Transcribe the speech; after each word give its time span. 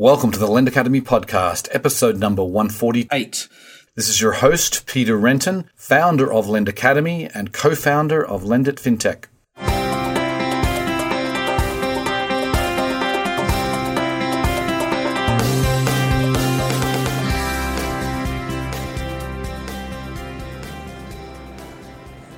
Welcome 0.00 0.30
to 0.30 0.38
the 0.38 0.46
Lend 0.46 0.68
Academy 0.68 1.00
podcast, 1.00 1.66
episode 1.72 2.18
number 2.18 2.44
148. 2.44 3.48
This 3.96 4.08
is 4.08 4.20
your 4.20 4.34
host, 4.34 4.86
Peter 4.86 5.16
Renton, 5.16 5.68
founder 5.74 6.32
of 6.32 6.48
Lend 6.48 6.68
Academy 6.68 7.28
and 7.34 7.52
co 7.52 7.74
founder 7.74 8.24
of 8.24 8.44
Lendit 8.44 8.76
FinTech. 8.76 9.24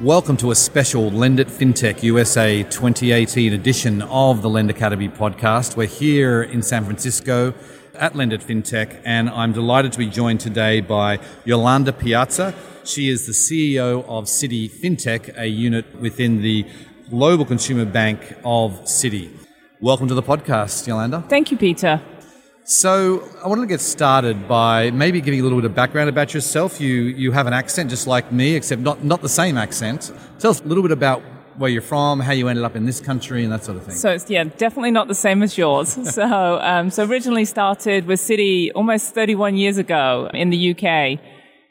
Welcome 0.03 0.39
to 0.39 0.51
a 0.51 0.55
special 0.55 1.11
Lendit 1.11 1.51
FinTech 1.51 2.03
USA 2.03 2.62
2018 2.62 3.53
edition 3.53 4.00
of 4.00 4.41
the 4.41 4.49
Lend 4.49 4.71
Academy 4.71 5.11
podcast. 5.11 5.77
We're 5.77 5.89
here 5.89 6.43
in 6.43 6.62
San 6.62 6.87
Francisco 6.87 7.53
at 7.95 8.14
Lendit 8.14 8.43
FinTech, 8.43 9.03
and 9.05 9.29
I'm 9.29 9.53
delighted 9.53 9.93
to 9.93 9.99
be 9.99 10.07
joined 10.07 10.41
today 10.41 10.81
by 10.81 11.18
Yolanda 11.44 11.93
Piazza. 11.93 12.55
She 12.82 13.11
is 13.11 13.27
the 13.27 13.32
CEO 13.32 14.03
of 14.07 14.25
Citi 14.25 14.71
FinTech, 14.71 15.36
a 15.36 15.49
unit 15.49 16.00
within 16.00 16.41
the 16.41 16.64
Global 17.11 17.44
Consumer 17.44 17.85
Bank 17.85 18.22
of 18.43 18.72
Citi. 18.85 19.30
Welcome 19.82 20.08
to 20.08 20.14
the 20.14 20.22
podcast, 20.22 20.86
Yolanda. 20.86 21.27
Thank 21.29 21.50
you, 21.50 21.58
Peter. 21.58 22.00
So 22.70 23.29
I 23.42 23.48
wanted 23.48 23.62
to 23.62 23.66
get 23.66 23.80
started 23.80 24.46
by 24.46 24.92
maybe 24.92 25.20
giving 25.20 25.40
a 25.40 25.42
little 25.42 25.58
bit 25.58 25.64
of 25.64 25.74
background 25.74 26.08
about 26.08 26.32
yourself. 26.32 26.80
You 26.80 26.94
you 27.22 27.32
have 27.32 27.48
an 27.48 27.52
accent 27.52 27.90
just 27.90 28.06
like 28.06 28.30
me, 28.30 28.54
except 28.54 28.80
not 28.80 29.02
not 29.02 29.22
the 29.22 29.29
same 29.29 29.58
accent. 29.58 30.12
Tell 30.38 30.52
us 30.52 30.60
a 30.60 30.64
little 30.64 30.84
bit 30.84 30.93
about 30.93 31.20
where 31.56 31.68
you're 31.68 31.82
from, 31.82 32.20
how 32.20 32.30
you 32.30 32.46
ended 32.46 32.64
up 32.64 32.77
in 32.77 32.86
this 32.86 33.00
country, 33.00 33.42
and 33.42 33.52
that 33.52 33.64
sort 33.64 33.77
of 33.77 33.83
thing. 33.86 33.96
So 33.96 34.12
it's 34.12 34.30
yeah, 34.30 34.44
definitely 34.44 34.92
not 34.92 35.08
the 35.08 35.16
same 35.16 35.42
as 35.42 35.58
yours. 35.58 36.14
so 36.14 36.60
um, 36.60 36.91
so 36.91 37.05
originally 37.05 37.44
started 37.44 38.06
with 38.06 38.20
Citi 38.20 38.70
almost 38.72 39.14
31 39.14 39.56
years 39.56 39.77
ago 39.77 40.30
in 40.32 40.50
the 40.50 40.70
UK. 40.70 41.18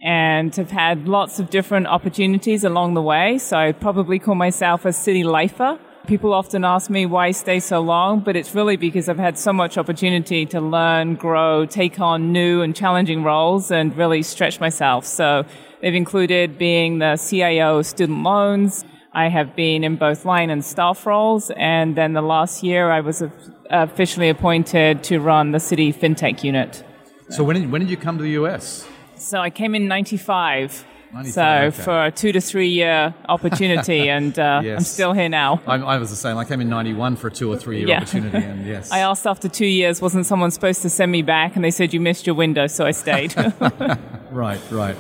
And 0.02 0.56
have 0.56 0.72
had 0.72 1.10
lots 1.10 1.40
of 1.40 1.50
different 1.50 1.88
opportunities 1.88 2.64
along 2.64 2.94
the 2.94 3.02
way. 3.02 3.38
So 3.38 3.58
I 3.58 3.74
probably 3.74 4.18
call 4.18 4.36
myself 4.36 4.86
a 4.86 4.90
Citi 4.90 5.26
lifer. 5.26 5.78
People 6.08 6.34
often 6.34 6.64
ask 6.64 6.90
me 6.90 7.06
why 7.06 7.28
I 7.28 7.32
stay 7.32 7.60
so 7.60 7.82
long, 7.82 8.22
but 8.22 8.36
it's 8.36 8.56
really 8.56 8.78
because 8.78 9.10
I've 9.10 9.20
had 9.20 9.38
so 9.38 9.54
much 9.54 9.78
opportunity 9.78 10.46
to 10.48 10.60
learn, 10.60 11.16
grow, 11.16 11.66
take 11.66 12.00
on 12.00 12.32
new 12.32 12.62
and 12.62 12.76
challenging 12.76 13.24
roles 13.24 13.70
and 13.70 13.96
really 13.96 14.24
stretch 14.24 14.60
myself. 14.60 15.06
So 15.06 15.46
they've 15.82 15.94
included 15.94 16.58
being 16.58 16.98
the 16.98 17.16
CIO 17.16 17.80
of 17.80 17.86
student 17.86 18.24
loans. 18.24 18.86
I 19.14 19.28
have 19.28 19.56
been 19.56 19.84
in 19.84 19.98
both 19.98 20.26
line 20.26 20.50
and 20.50 20.66
staff 20.66 21.06
roles. 21.06 21.52
And 21.52 21.96
then 21.96 22.14
the 22.14 22.22
last 22.22 22.64
year 22.64 22.90
I 22.90 23.02
was 23.02 23.22
officially 23.70 24.30
appointed 24.30 25.04
to 25.06 25.20
run 25.20 25.52
the 25.52 25.60
Citi 25.60 25.94
FinTech 25.94 26.44
unit. 26.44 26.84
So 27.30 27.44
when 27.44 27.60
did, 27.60 27.72
when 27.72 27.82
did 27.82 27.90
you 27.92 27.98
come 27.98 28.18
to 28.18 28.24
the 28.24 28.32
US? 28.32 28.88
So 29.16 29.40
I 29.40 29.52
came 29.52 29.76
in 29.76 29.88
95 29.88 30.86
so 31.26 31.44
okay. 31.44 31.70
for 31.72 32.06
a 32.06 32.12
two 32.12 32.32
to 32.32 32.42
three 32.42 32.70
year 32.70 33.14
opportunity, 33.28 34.10
and 34.18 34.38
uh, 34.38 34.62
yes. 34.64 34.78
I'm 34.78 34.84
still 34.84 35.14
here 35.14 35.30
now. 35.30 35.62
I, 35.66 35.76
I, 35.76 35.98
was 35.98 36.10
the 36.10 36.16
same. 36.16 36.38
I 36.38 36.46
came 36.46 36.62
in 36.62 36.70
'91 36.70 37.16
for 37.16 37.28
a 37.28 37.32
two 37.32 37.52
or 37.52 37.58
three 37.58 37.80
year 37.80 37.88
yeah. 37.88 37.98
opportunity, 37.98 38.38
and 38.46 38.66
yes. 38.66 38.92
I 38.92 39.00
asked 39.00 39.26
after 39.26 39.50
two 39.50 39.66
years, 39.66 40.02
wasn't 40.02 40.26
someone 40.26 40.52
supposed 40.52 40.82
to 40.84 40.90
send 40.90 41.12
me 41.12 41.22
back? 41.22 41.56
And 41.56 41.64
they 41.64 41.72
said 41.72 41.94
you 41.94 42.00
missed 42.00 42.28
your 42.28 42.36
window, 42.36 42.68
so 42.68 42.86
I 42.86 42.92
stayed. 42.92 43.36
right, 44.32 44.62
right. 44.72 44.98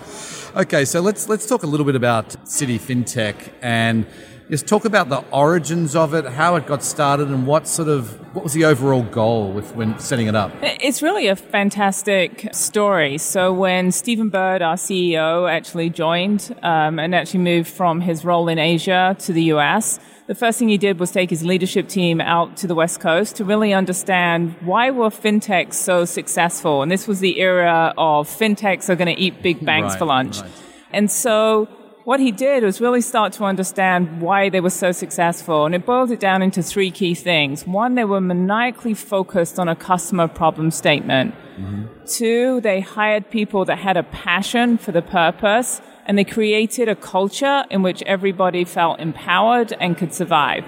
Okay, 0.55 0.85
so 0.85 0.99
let's 1.01 1.29
let's 1.29 1.45
talk 1.45 1.63
a 1.63 1.67
little 1.67 1.85
bit 1.85 1.95
about 1.95 2.29
Citi 2.45 2.79
FinTech 2.79 3.51
and 3.61 4.05
just 4.49 4.67
talk 4.67 4.85
about 4.85 5.09
the 5.09 5.19
origins 5.31 5.95
of 5.95 6.13
it, 6.13 6.25
how 6.25 6.55
it 6.55 6.65
got 6.65 6.83
started, 6.83 7.27
and 7.27 7.45
what 7.45 7.67
sort 7.67 7.87
of 7.87 8.19
what 8.35 8.43
was 8.43 8.53
the 8.53 8.65
overall 8.65 9.03
goal 9.03 9.51
with 9.51 9.75
when 9.75 9.97
setting 9.99 10.27
it 10.27 10.35
up. 10.35 10.51
It's 10.61 11.01
really 11.01 11.27
a 11.27 11.35
fantastic 11.35 12.49
story. 12.51 13.17
So 13.17 13.53
when 13.53 13.91
Stephen 13.91 14.29
Bird, 14.29 14.61
our 14.61 14.75
CEO, 14.75 15.49
actually 15.49 15.89
joined 15.89 16.55
um, 16.63 16.99
and 16.99 17.13
actually 17.13 17.41
moved 17.41 17.69
from 17.69 18.01
his 18.01 18.25
role 18.25 18.47
in 18.47 18.57
Asia 18.57 19.15
to 19.19 19.33
the 19.33 19.43
US, 19.53 19.99
the 20.27 20.35
first 20.35 20.59
thing 20.59 20.69
he 20.69 20.77
did 20.77 20.99
was 20.99 21.11
take 21.11 21.29
his 21.29 21.43
leadership 21.43 21.87
team 21.87 22.21
out 22.21 22.55
to 22.57 22.67
the 22.67 22.75
West 22.75 22.99
Coast 22.99 23.35
to 23.37 23.43
really 23.43 23.73
understand 23.73 24.55
why 24.61 24.91
were 24.91 25.09
fintechs 25.09 25.73
so 25.73 26.05
successful. 26.05 26.83
And 26.83 26.91
this 26.91 27.07
was 27.07 27.19
the 27.19 27.39
era 27.39 27.93
of 27.97 28.27
fintechs 28.27 28.89
are 28.89 28.95
going 28.95 29.13
to 29.13 29.19
eat 29.19 29.41
big 29.41 29.63
banks 29.65 29.93
right, 29.93 29.99
for 29.99 30.05
lunch. 30.05 30.41
Right. 30.41 30.51
And 30.91 31.11
so 31.11 31.67
what 32.05 32.19
he 32.19 32.31
did 32.31 32.63
was 32.63 32.79
really 32.79 33.01
start 33.01 33.33
to 33.33 33.43
understand 33.43 34.21
why 34.21 34.49
they 34.49 34.61
were 34.61 34.69
so 34.69 34.91
successful. 34.91 35.65
And 35.65 35.75
it 35.75 35.85
boiled 35.85 36.11
it 36.11 36.19
down 36.19 36.41
into 36.41 36.63
three 36.63 36.91
key 36.91 37.13
things. 37.13 37.67
One, 37.67 37.95
they 37.95 38.05
were 38.05 38.21
maniacally 38.21 38.93
focused 38.93 39.59
on 39.59 39.67
a 39.67 39.75
customer 39.75 40.27
problem 40.27 40.71
statement. 40.71 41.35
Mm-hmm. 41.59 41.85
Two, 42.05 42.61
they 42.61 42.79
hired 42.79 43.29
people 43.29 43.65
that 43.65 43.77
had 43.77 43.97
a 43.97 44.03
passion 44.03 44.77
for 44.77 44.91
the 44.91 45.01
purpose 45.01 45.81
and 46.05 46.17
they 46.17 46.23
created 46.23 46.89
a 46.89 46.95
culture 46.95 47.65
in 47.69 47.83
which 47.83 48.01
everybody 48.03 48.65
felt 48.65 48.99
empowered 48.99 49.73
and 49.73 49.97
could 49.97 50.13
survive. 50.13 50.65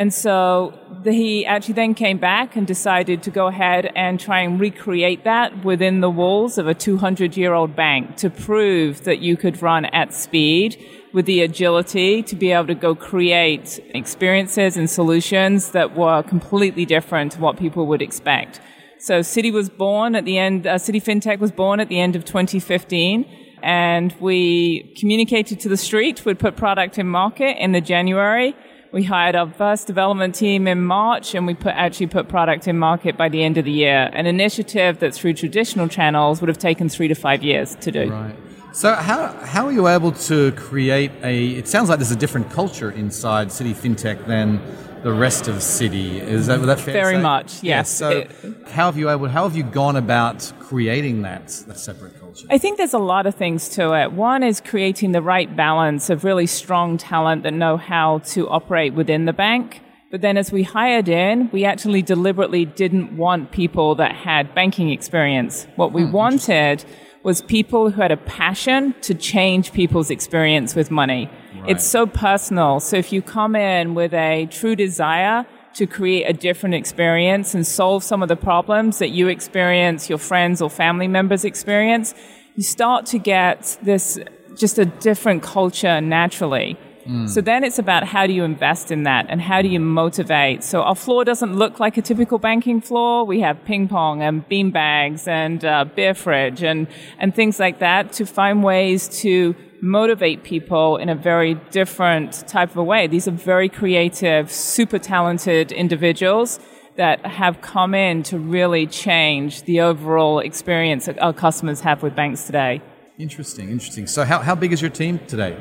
And 0.00 0.14
so 0.14 0.72
he 1.04 1.44
actually 1.44 1.74
then 1.74 1.92
came 1.92 2.16
back 2.16 2.56
and 2.56 2.66
decided 2.66 3.22
to 3.24 3.30
go 3.30 3.48
ahead 3.48 3.92
and 3.94 4.18
try 4.18 4.40
and 4.40 4.58
recreate 4.58 5.24
that 5.24 5.62
within 5.62 6.00
the 6.00 6.08
walls 6.08 6.56
of 6.56 6.66
a 6.66 6.72
200 6.72 7.36
year 7.36 7.52
old 7.52 7.76
bank 7.76 8.16
to 8.16 8.30
prove 8.30 9.04
that 9.04 9.18
you 9.18 9.36
could 9.36 9.60
run 9.60 9.84
at 9.84 10.14
speed 10.14 10.82
with 11.12 11.26
the 11.26 11.42
agility 11.42 12.22
to 12.22 12.34
be 12.34 12.50
able 12.50 12.66
to 12.68 12.74
go 12.74 12.94
create 12.94 13.78
experiences 13.94 14.78
and 14.78 14.88
solutions 14.88 15.72
that 15.72 15.94
were 15.94 16.22
completely 16.22 16.86
different 16.86 17.32
to 17.32 17.38
what 17.38 17.58
people 17.58 17.86
would 17.86 18.00
expect. 18.00 18.58
So 19.00 19.20
Citi 19.20 19.52
was 19.52 19.68
born 19.68 20.14
at 20.14 20.24
the 20.24 20.38
end, 20.38 20.66
uh, 20.66 20.76
Citi 20.76 21.02
FinTech 21.02 21.40
was 21.40 21.52
born 21.52 21.78
at 21.78 21.90
the 21.90 22.00
end 22.00 22.16
of 22.16 22.24
2015 22.24 23.26
and 23.62 24.14
we 24.18 24.94
communicated 24.98 25.60
to 25.60 25.68
the 25.68 25.76
street. 25.76 26.24
We'd 26.24 26.38
put 26.38 26.56
product 26.56 26.98
in 26.98 27.06
market 27.06 27.62
in 27.62 27.72
the 27.72 27.82
January 27.82 28.56
we 28.92 29.04
hired 29.04 29.36
our 29.36 29.48
first 29.48 29.86
development 29.86 30.34
team 30.34 30.66
in 30.66 30.82
March 30.82 31.34
and 31.34 31.46
we 31.46 31.54
put, 31.54 31.74
actually 31.74 32.08
put 32.08 32.28
product 32.28 32.66
in 32.66 32.78
market 32.78 33.16
by 33.16 33.28
the 33.28 33.42
end 33.42 33.56
of 33.56 33.64
the 33.64 33.70
year. 33.70 34.10
An 34.12 34.26
initiative 34.26 34.98
that 34.98 35.14
through 35.14 35.34
traditional 35.34 35.86
channels 35.88 36.40
would 36.40 36.48
have 36.48 36.58
taken 36.58 36.88
three 36.88 37.08
to 37.08 37.14
five 37.14 37.42
years 37.42 37.76
to 37.76 37.92
do. 37.92 38.10
Right. 38.10 38.34
So 38.72 38.94
how, 38.94 39.28
how 39.44 39.66
are 39.66 39.72
you 39.72 39.88
able 39.88 40.12
to 40.12 40.52
create 40.52 41.10
a, 41.22 41.48
it 41.50 41.68
sounds 41.68 41.88
like 41.88 41.98
there's 41.98 42.10
a 42.10 42.16
different 42.16 42.50
culture 42.50 42.90
inside 42.90 43.48
Citi 43.48 43.74
FinTech 43.74 44.26
than 44.26 44.60
the 45.02 45.12
rest 45.12 45.48
of 45.48 45.56
Citi. 45.56 46.20
Is 46.20 46.46
that, 46.46 46.58
that 46.62 46.80
fair? 46.80 46.92
Very 46.92 47.18
much, 47.18 47.62
yes. 47.62 47.90
So 47.90 48.10
it, 48.10 48.30
how 48.68 48.86
have 48.86 48.96
you 48.96 49.10
able, 49.10 49.28
how 49.28 49.44
have 49.44 49.56
you 49.56 49.62
gone 49.62 49.96
about 49.96 50.52
creating 50.60 51.22
that, 51.22 51.48
that 51.66 51.78
separate 51.78 52.18
culture? 52.20 52.46
I 52.50 52.58
think 52.58 52.76
there's 52.76 52.94
a 52.94 52.98
lot 52.98 53.26
of 53.26 53.34
things 53.34 53.68
to 53.70 53.94
it. 53.94 54.12
One 54.12 54.42
is 54.42 54.60
creating 54.60 55.12
the 55.12 55.22
right 55.22 55.54
balance 55.54 56.10
of 56.10 56.24
really 56.24 56.46
strong 56.46 56.98
talent 56.98 57.42
that 57.44 57.54
know 57.54 57.76
how 57.76 58.18
to 58.18 58.48
operate 58.48 58.94
within 58.94 59.24
the 59.24 59.32
bank. 59.32 59.82
But 60.10 60.22
then 60.22 60.36
as 60.36 60.50
we 60.50 60.64
hired 60.64 61.08
in, 61.08 61.50
we 61.52 61.64
actually 61.64 62.02
deliberately 62.02 62.64
didn't 62.64 63.16
want 63.16 63.52
people 63.52 63.94
that 63.94 64.14
had 64.14 64.54
banking 64.54 64.90
experience. 64.90 65.66
What 65.76 65.92
we 65.92 66.02
hmm, 66.02 66.12
wanted 66.12 66.84
was 67.22 67.42
people 67.42 67.90
who 67.90 68.00
had 68.00 68.10
a 68.10 68.16
passion 68.16 68.94
to 69.02 69.14
change 69.14 69.72
people's 69.72 70.10
experience 70.10 70.74
with 70.74 70.90
money. 70.90 71.30
Right. 71.60 71.70
It's 71.72 71.84
so 71.84 72.06
personal. 72.06 72.80
So 72.80 72.96
if 72.96 73.12
you 73.12 73.20
come 73.22 73.54
in 73.54 73.94
with 73.94 74.14
a 74.14 74.46
true 74.50 74.74
desire 74.74 75.46
to 75.74 75.86
create 75.86 76.24
a 76.24 76.32
different 76.32 76.74
experience 76.74 77.54
and 77.54 77.66
solve 77.66 78.02
some 78.02 78.22
of 78.22 78.28
the 78.28 78.36
problems 78.36 78.98
that 78.98 79.10
you 79.10 79.28
experience, 79.28 80.08
your 80.08 80.18
friends 80.18 80.62
or 80.62 80.70
family 80.70 81.06
members 81.06 81.44
experience, 81.44 82.14
you 82.56 82.62
start 82.62 83.06
to 83.06 83.18
get 83.18 83.78
this 83.82 84.18
just 84.56 84.78
a 84.78 84.84
different 84.84 85.42
culture 85.42 86.00
naturally. 86.00 86.78
Mm. 87.06 87.28
So 87.28 87.40
then 87.40 87.64
it's 87.64 87.78
about 87.78 88.04
how 88.04 88.26
do 88.26 88.32
you 88.32 88.44
invest 88.44 88.90
in 88.90 89.04
that 89.04 89.26
and 89.28 89.40
how 89.40 89.62
do 89.62 89.68
you 89.68 89.80
motivate. 89.80 90.62
So 90.62 90.82
our 90.82 90.94
floor 90.94 91.24
doesn't 91.24 91.56
look 91.56 91.80
like 91.80 91.96
a 91.96 92.02
typical 92.02 92.38
banking 92.38 92.80
floor. 92.80 93.24
We 93.24 93.40
have 93.40 93.64
ping 93.64 93.88
pong 93.88 94.22
and 94.22 94.46
bean 94.48 94.70
bags 94.70 95.26
and 95.26 95.64
uh, 95.64 95.84
beer 95.84 96.14
fridge 96.14 96.62
and, 96.62 96.88
and 97.18 97.34
things 97.34 97.58
like 97.58 97.78
that 97.78 98.12
to 98.14 98.26
find 98.26 98.62
ways 98.62 99.08
to 99.20 99.54
motivate 99.82 100.42
people 100.42 100.96
in 100.96 101.08
a 101.08 101.14
very 101.14 101.54
different 101.70 102.46
type 102.46 102.70
of 102.70 102.76
a 102.76 102.84
way. 102.84 103.06
These 103.06 103.26
are 103.28 103.32
very 103.32 103.68
creative, 103.68 104.50
super 104.50 104.98
talented 104.98 105.72
individuals 105.72 106.60
that 106.96 107.24
have 107.24 107.60
come 107.60 107.94
in 107.94 108.22
to 108.24 108.38
really 108.38 108.86
change 108.86 109.62
the 109.62 109.80
overall 109.80 110.40
experience 110.40 111.06
that 111.06 111.18
our 111.20 111.32
customers 111.32 111.80
have 111.80 112.02
with 112.02 112.14
banks 112.14 112.44
today. 112.44 112.82
Interesting, 113.18 113.70
interesting. 113.70 114.06
So, 114.06 114.24
how, 114.24 114.40
how 114.40 114.54
big 114.54 114.72
is 114.72 114.80
your 114.82 114.90
team 114.90 115.18
today? 115.26 115.56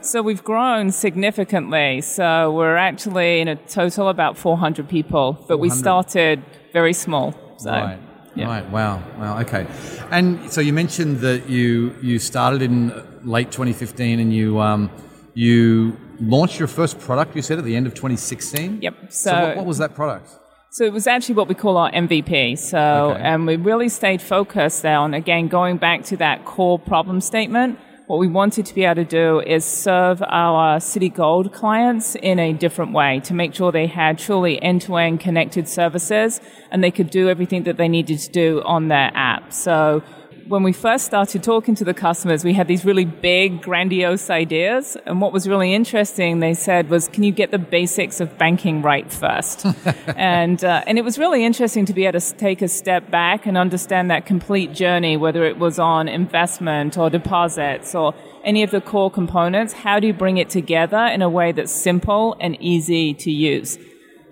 So, 0.00 0.22
we've 0.22 0.44
grown 0.44 0.90
significantly. 0.90 2.00
So, 2.00 2.52
we're 2.52 2.76
actually 2.76 3.40
in 3.40 3.48
a 3.48 3.56
total 3.56 4.08
about 4.08 4.36
400 4.36 4.88
people, 4.88 5.32
but 5.32 5.56
400. 5.56 5.60
we 5.60 5.70
started 5.70 6.42
very 6.72 6.92
small. 6.92 7.34
So. 7.56 7.70
Right. 7.70 7.98
Yeah. 8.34 8.46
Right. 8.46 8.68
Wow. 8.70 9.02
Wow. 9.18 9.40
Okay. 9.40 9.66
And 10.10 10.52
so 10.52 10.60
you 10.60 10.72
mentioned 10.72 11.20
that 11.20 11.48
you 11.48 11.94
you 12.02 12.18
started 12.18 12.62
in 12.62 12.92
late 13.22 13.50
2015 13.50 14.20
and 14.20 14.34
you 14.34 14.60
um, 14.60 14.90
you 15.34 15.96
launched 16.20 16.58
your 16.58 16.68
first 16.68 16.98
product. 16.98 17.36
You 17.36 17.42
said 17.42 17.58
at 17.58 17.64
the 17.64 17.76
end 17.76 17.86
of 17.86 17.94
2016. 17.94 18.82
Yep. 18.82 18.94
So, 19.10 19.30
so 19.30 19.32
what, 19.32 19.56
what, 19.58 19.66
was 19.66 19.78
that 19.78 19.94
product? 19.94 20.30
So 20.70 20.84
it 20.84 20.92
was 20.92 21.06
actually 21.06 21.36
what 21.36 21.48
we 21.48 21.54
call 21.54 21.76
our 21.76 21.90
MVP. 21.92 22.58
So, 22.58 23.12
Okay. 23.12 23.20
and 23.22 23.46
we 23.46 23.56
really 23.56 23.88
stayed 23.88 24.20
focused 24.20 24.82
there 24.82 24.98
on, 24.98 25.14
again, 25.14 25.46
going 25.46 25.76
back 25.76 26.02
to 26.06 26.16
that 26.16 26.44
core 26.44 26.78
problem 26.78 27.20
statement. 27.20 27.78
What 28.06 28.18
we 28.18 28.28
wanted 28.28 28.66
to 28.66 28.74
be 28.74 28.84
able 28.84 28.96
to 28.96 29.04
do 29.06 29.40
is 29.40 29.64
serve 29.64 30.20
our 30.20 30.78
Citigold 30.78 31.54
clients 31.54 32.14
in 32.16 32.38
a 32.38 32.52
different 32.52 32.92
way 32.92 33.20
to 33.20 33.32
make 33.32 33.54
sure 33.54 33.72
they 33.72 33.86
had 33.86 34.18
truly 34.18 34.60
end-to-end 34.60 35.20
connected 35.20 35.66
services 35.66 36.38
and 36.70 36.84
they 36.84 36.90
could 36.90 37.08
do 37.08 37.30
everything 37.30 37.62
that 37.62 37.78
they 37.78 37.88
needed 37.88 38.18
to 38.18 38.30
do 38.30 38.62
on 38.66 38.88
their 38.88 39.10
app. 39.14 39.54
So 39.54 40.02
when 40.48 40.62
we 40.62 40.72
first 40.72 41.04
started 41.06 41.42
talking 41.42 41.74
to 41.76 41.84
the 41.84 41.94
customers, 41.94 42.44
we 42.44 42.52
had 42.52 42.68
these 42.68 42.84
really 42.84 43.04
big, 43.04 43.62
grandiose 43.62 44.30
ideas. 44.30 44.96
And 45.06 45.20
what 45.20 45.32
was 45.32 45.48
really 45.48 45.74
interesting, 45.74 46.40
they 46.40 46.54
said, 46.54 46.90
was, 46.90 47.08
can 47.08 47.22
you 47.22 47.32
get 47.32 47.50
the 47.50 47.58
basics 47.58 48.20
of 48.20 48.36
banking 48.36 48.82
right 48.82 49.10
first? 49.10 49.66
and, 50.16 50.62
uh, 50.64 50.82
and 50.86 50.98
it 50.98 51.04
was 51.04 51.18
really 51.18 51.44
interesting 51.44 51.86
to 51.86 51.92
be 51.92 52.06
able 52.06 52.20
to 52.20 52.34
take 52.34 52.62
a 52.62 52.68
step 52.68 53.10
back 53.10 53.46
and 53.46 53.56
understand 53.56 54.10
that 54.10 54.26
complete 54.26 54.72
journey, 54.72 55.16
whether 55.16 55.44
it 55.44 55.58
was 55.58 55.78
on 55.78 56.08
investment 56.08 56.98
or 56.98 57.08
deposits 57.10 57.94
or 57.94 58.14
any 58.44 58.62
of 58.62 58.70
the 58.70 58.80
core 58.80 59.10
components. 59.10 59.72
How 59.72 60.00
do 60.00 60.06
you 60.06 60.12
bring 60.12 60.36
it 60.38 60.50
together 60.50 61.06
in 61.06 61.22
a 61.22 61.28
way 61.28 61.52
that's 61.52 61.72
simple 61.72 62.36
and 62.40 62.60
easy 62.60 63.14
to 63.14 63.30
use? 63.30 63.78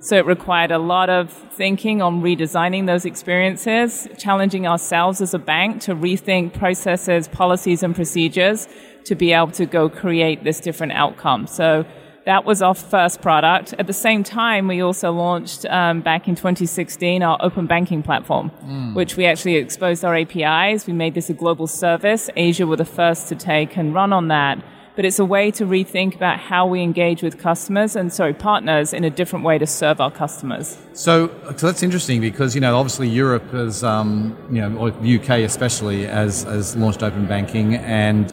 So 0.03 0.17
it 0.17 0.27
required 0.27 0.73
a 0.73 0.81
lot 0.81 1.11
of 1.11 1.31
thinking 1.31 2.03
on 2.03 2.23
redesigning 2.23 2.87
those 2.87 3.05
experiences, 3.05 4.09
challenging 4.19 4.67
ourselves 4.67 5.21
as 5.21 5.33
a 5.33 5.39
bank 5.39 5.81
to 5.83 5.95
rethink 5.95 6.59
processes, 6.59 7.29
policies, 7.29 7.85
and 7.85 7.95
procedures 7.95 8.67
to 9.05 9.15
be 9.15 9.33
able 9.33 9.53
to 9.53 9.65
go 9.65 9.89
create 9.89 10.43
this 10.43 10.59
different 10.59 10.95
outcome. 10.95 11.47
So 11.47 11.87
that 12.27 12.45
was 12.45 12.63
our 12.63 12.75
first 12.75 13.23
product. 13.23 13.75
At 13.79 13.87
the 13.87 13.93
same 13.93 14.25
time, 14.25 14.67
we 14.67 14.81
also 14.81 15.13
launched 15.13 15.67
um, 15.67 16.01
back 16.01 16.27
in 16.27 16.35
2016 16.35 17.23
our 17.23 17.39
open 17.41 17.69
banking 17.69 18.03
platform, 18.03 18.49
which 18.95 19.17
we 19.17 19.27
actually 19.27 19.55
exposed 19.55 20.05
our 20.05 20.17
APIs. 20.17 20.85
We 20.85 20.95
made 20.95 21.15
this 21.15 21.31
a 21.31 21.35
global 21.35 21.69
service. 21.69 22.29
Asia 22.35 22.67
were 22.67 22.75
the 22.77 22.85
first 22.85 23.29
to 23.29 23.37
take 23.37 23.77
and 23.77 23.95
run 23.95 24.13
on 24.13 24.27
that 24.29 24.65
but 24.97 25.05
it's 25.05 25.19
a 25.19 25.25
way 25.25 25.51
to 25.53 25.65
rethink 25.65 26.15
about 26.15 26.39
how 26.39 26.67
we 26.67 26.83
engage 26.83 27.23
with 27.23 27.39
customers 27.39 27.97
and 27.97 28.13
sorry 28.13 28.35
partners 28.35 28.93
in 28.93 29.05
a 29.05 29.11
different 29.11 29.45
way 29.45 29.59
to 29.59 29.67
serve 29.67 30.01
our 30.01 30.11
customers. 30.11 30.77
So, 30.93 31.29
so 31.57 31.67
that's 31.67 31.83
interesting 31.83 32.21
because 32.21 32.55
you 32.55 32.61
know 32.61 32.77
obviously 32.77 33.09
Europe 33.09 33.51
has 33.53 33.83
um, 33.85 34.37
you 34.51 34.61
know 34.61 34.77
or 34.77 34.91
the 34.91 35.19
UK 35.19 35.31
especially 35.41 36.05
has 36.05 36.43
has 36.45 36.77
launched 36.77 37.03
open 37.03 37.27
banking 37.27 37.77
and 37.77 38.33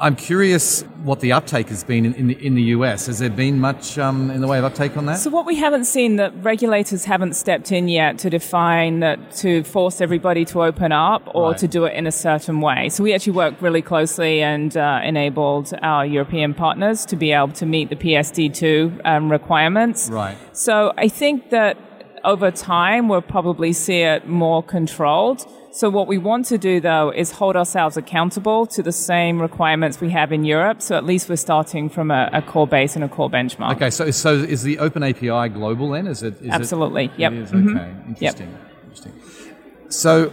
I'm 0.00 0.14
curious 0.14 0.82
what 1.02 1.18
the 1.18 1.32
uptake 1.32 1.68
has 1.70 1.82
been 1.82 2.06
in, 2.06 2.14
in, 2.14 2.26
the, 2.28 2.46
in 2.46 2.54
the 2.54 2.62
US. 2.76 3.06
Has 3.06 3.18
there 3.18 3.30
been 3.30 3.58
much 3.58 3.98
um, 3.98 4.30
in 4.30 4.40
the 4.40 4.46
way 4.46 4.58
of 4.58 4.64
uptake 4.64 4.96
on 4.96 5.06
that? 5.06 5.18
So 5.18 5.28
what 5.28 5.44
we 5.44 5.56
haven't 5.56 5.86
seen 5.86 6.16
that 6.16 6.32
regulators 6.44 7.04
haven't 7.04 7.34
stepped 7.34 7.72
in 7.72 7.88
yet 7.88 8.16
to 8.18 8.30
define 8.30 9.00
that 9.00 9.32
to 9.38 9.64
force 9.64 10.00
everybody 10.00 10.44
to 10.46 10.62
open 10.62 10.92
up 10.92 11.22
or 11.34 11.50
Right. 11.50 11.58
to 11.58 11.66
do 11.68 11.84
it 11.84 11.94
in 11.94 12.06
a 12.06 12.12
certain 12.12 12.60
way. 12.60 12.90
So 12.90 13.02
we 13.02 13.12
actually 13.12 13.32
worked 13.32 13.60
really 13.60 13.82
closely 13.82 14.40
and 14.40 14.76
uh, 14.76 15.00
enabled 15.02 15.72
our 15.82 16.06
European 16.06 16.54
partners 16.54 17.04
to 17.06 17.16
be 17.16 17.32
able 17.32 17.52
to 17.54 17.66
meet 17.66 17.88
the 17.88 17.96
PSD2 17.96 19.00
um, 19.04 19.32
requirements. 19.32 20.10
Right. 20.10 20.36
So 20.52 20.92
I 20.96 21.08
think 21.08 21.50
that 21.50 21.76
over 22.22 22.50
time 22.52 23.08
we'll 23.08 23.22
probably 23.22 23.72
see 23.72 24.02
it 24.02 24.28
more 24.28 24.62
controlled. 24.62 25.44
So 25.70 25.90
what 25.90 26.06
we 26.08 26.18
want 26.18 26.46
to 26.46 26.58
do 26.58 26.80
though 26.80 27.10
is 27.10 27.30
hold 27.32 27.54
ourselves 27.54 27.96
accountable 27.96 28.66
to 28.66 28.82
the 28.82 28.92
same 28.92 29.40
requirements 29.40 30.00
we 30.00 30.10
have 30.10 30.32
in 30.32 30.44
Europe. 30.44 30.80
So 30.80 30.96
at 30.96 31.04
least 31.04 31.28
we're 31.28 31.36
starting 31.36 31.88
from 31.90 32.10
a, 32.10 32.30
a 32.32 32.42
core 32.42 32.66
base 32.66 32.96
and 32.96 33.04
a 33.04 33.08
core 33.08 33.30
benchmark. 33.30 33.74
Okay, 33.76 33.90
so 33.90 34.10
so 34.10 34.34
is 34.34 34.62
the 34.62 34.78
Open 34.78 35.02
API 35.02 35.48
global 35.50 35.90
then? 35.90 36.06
Is 36.06 36.22
it? 36.22 36.40
Is 36.40 36.50
Absolutely. 36.50 37.06
It, 37.06 37.10
Yep. 37.18 37.32
It 37.32 37.38
is? 37.38 37.52
Mhm. 37.52 37.70
Okay. 37.76 37.94
Interesting. 38.08 38.58
Interesting. 38.84 39.12
So 39.88 40.32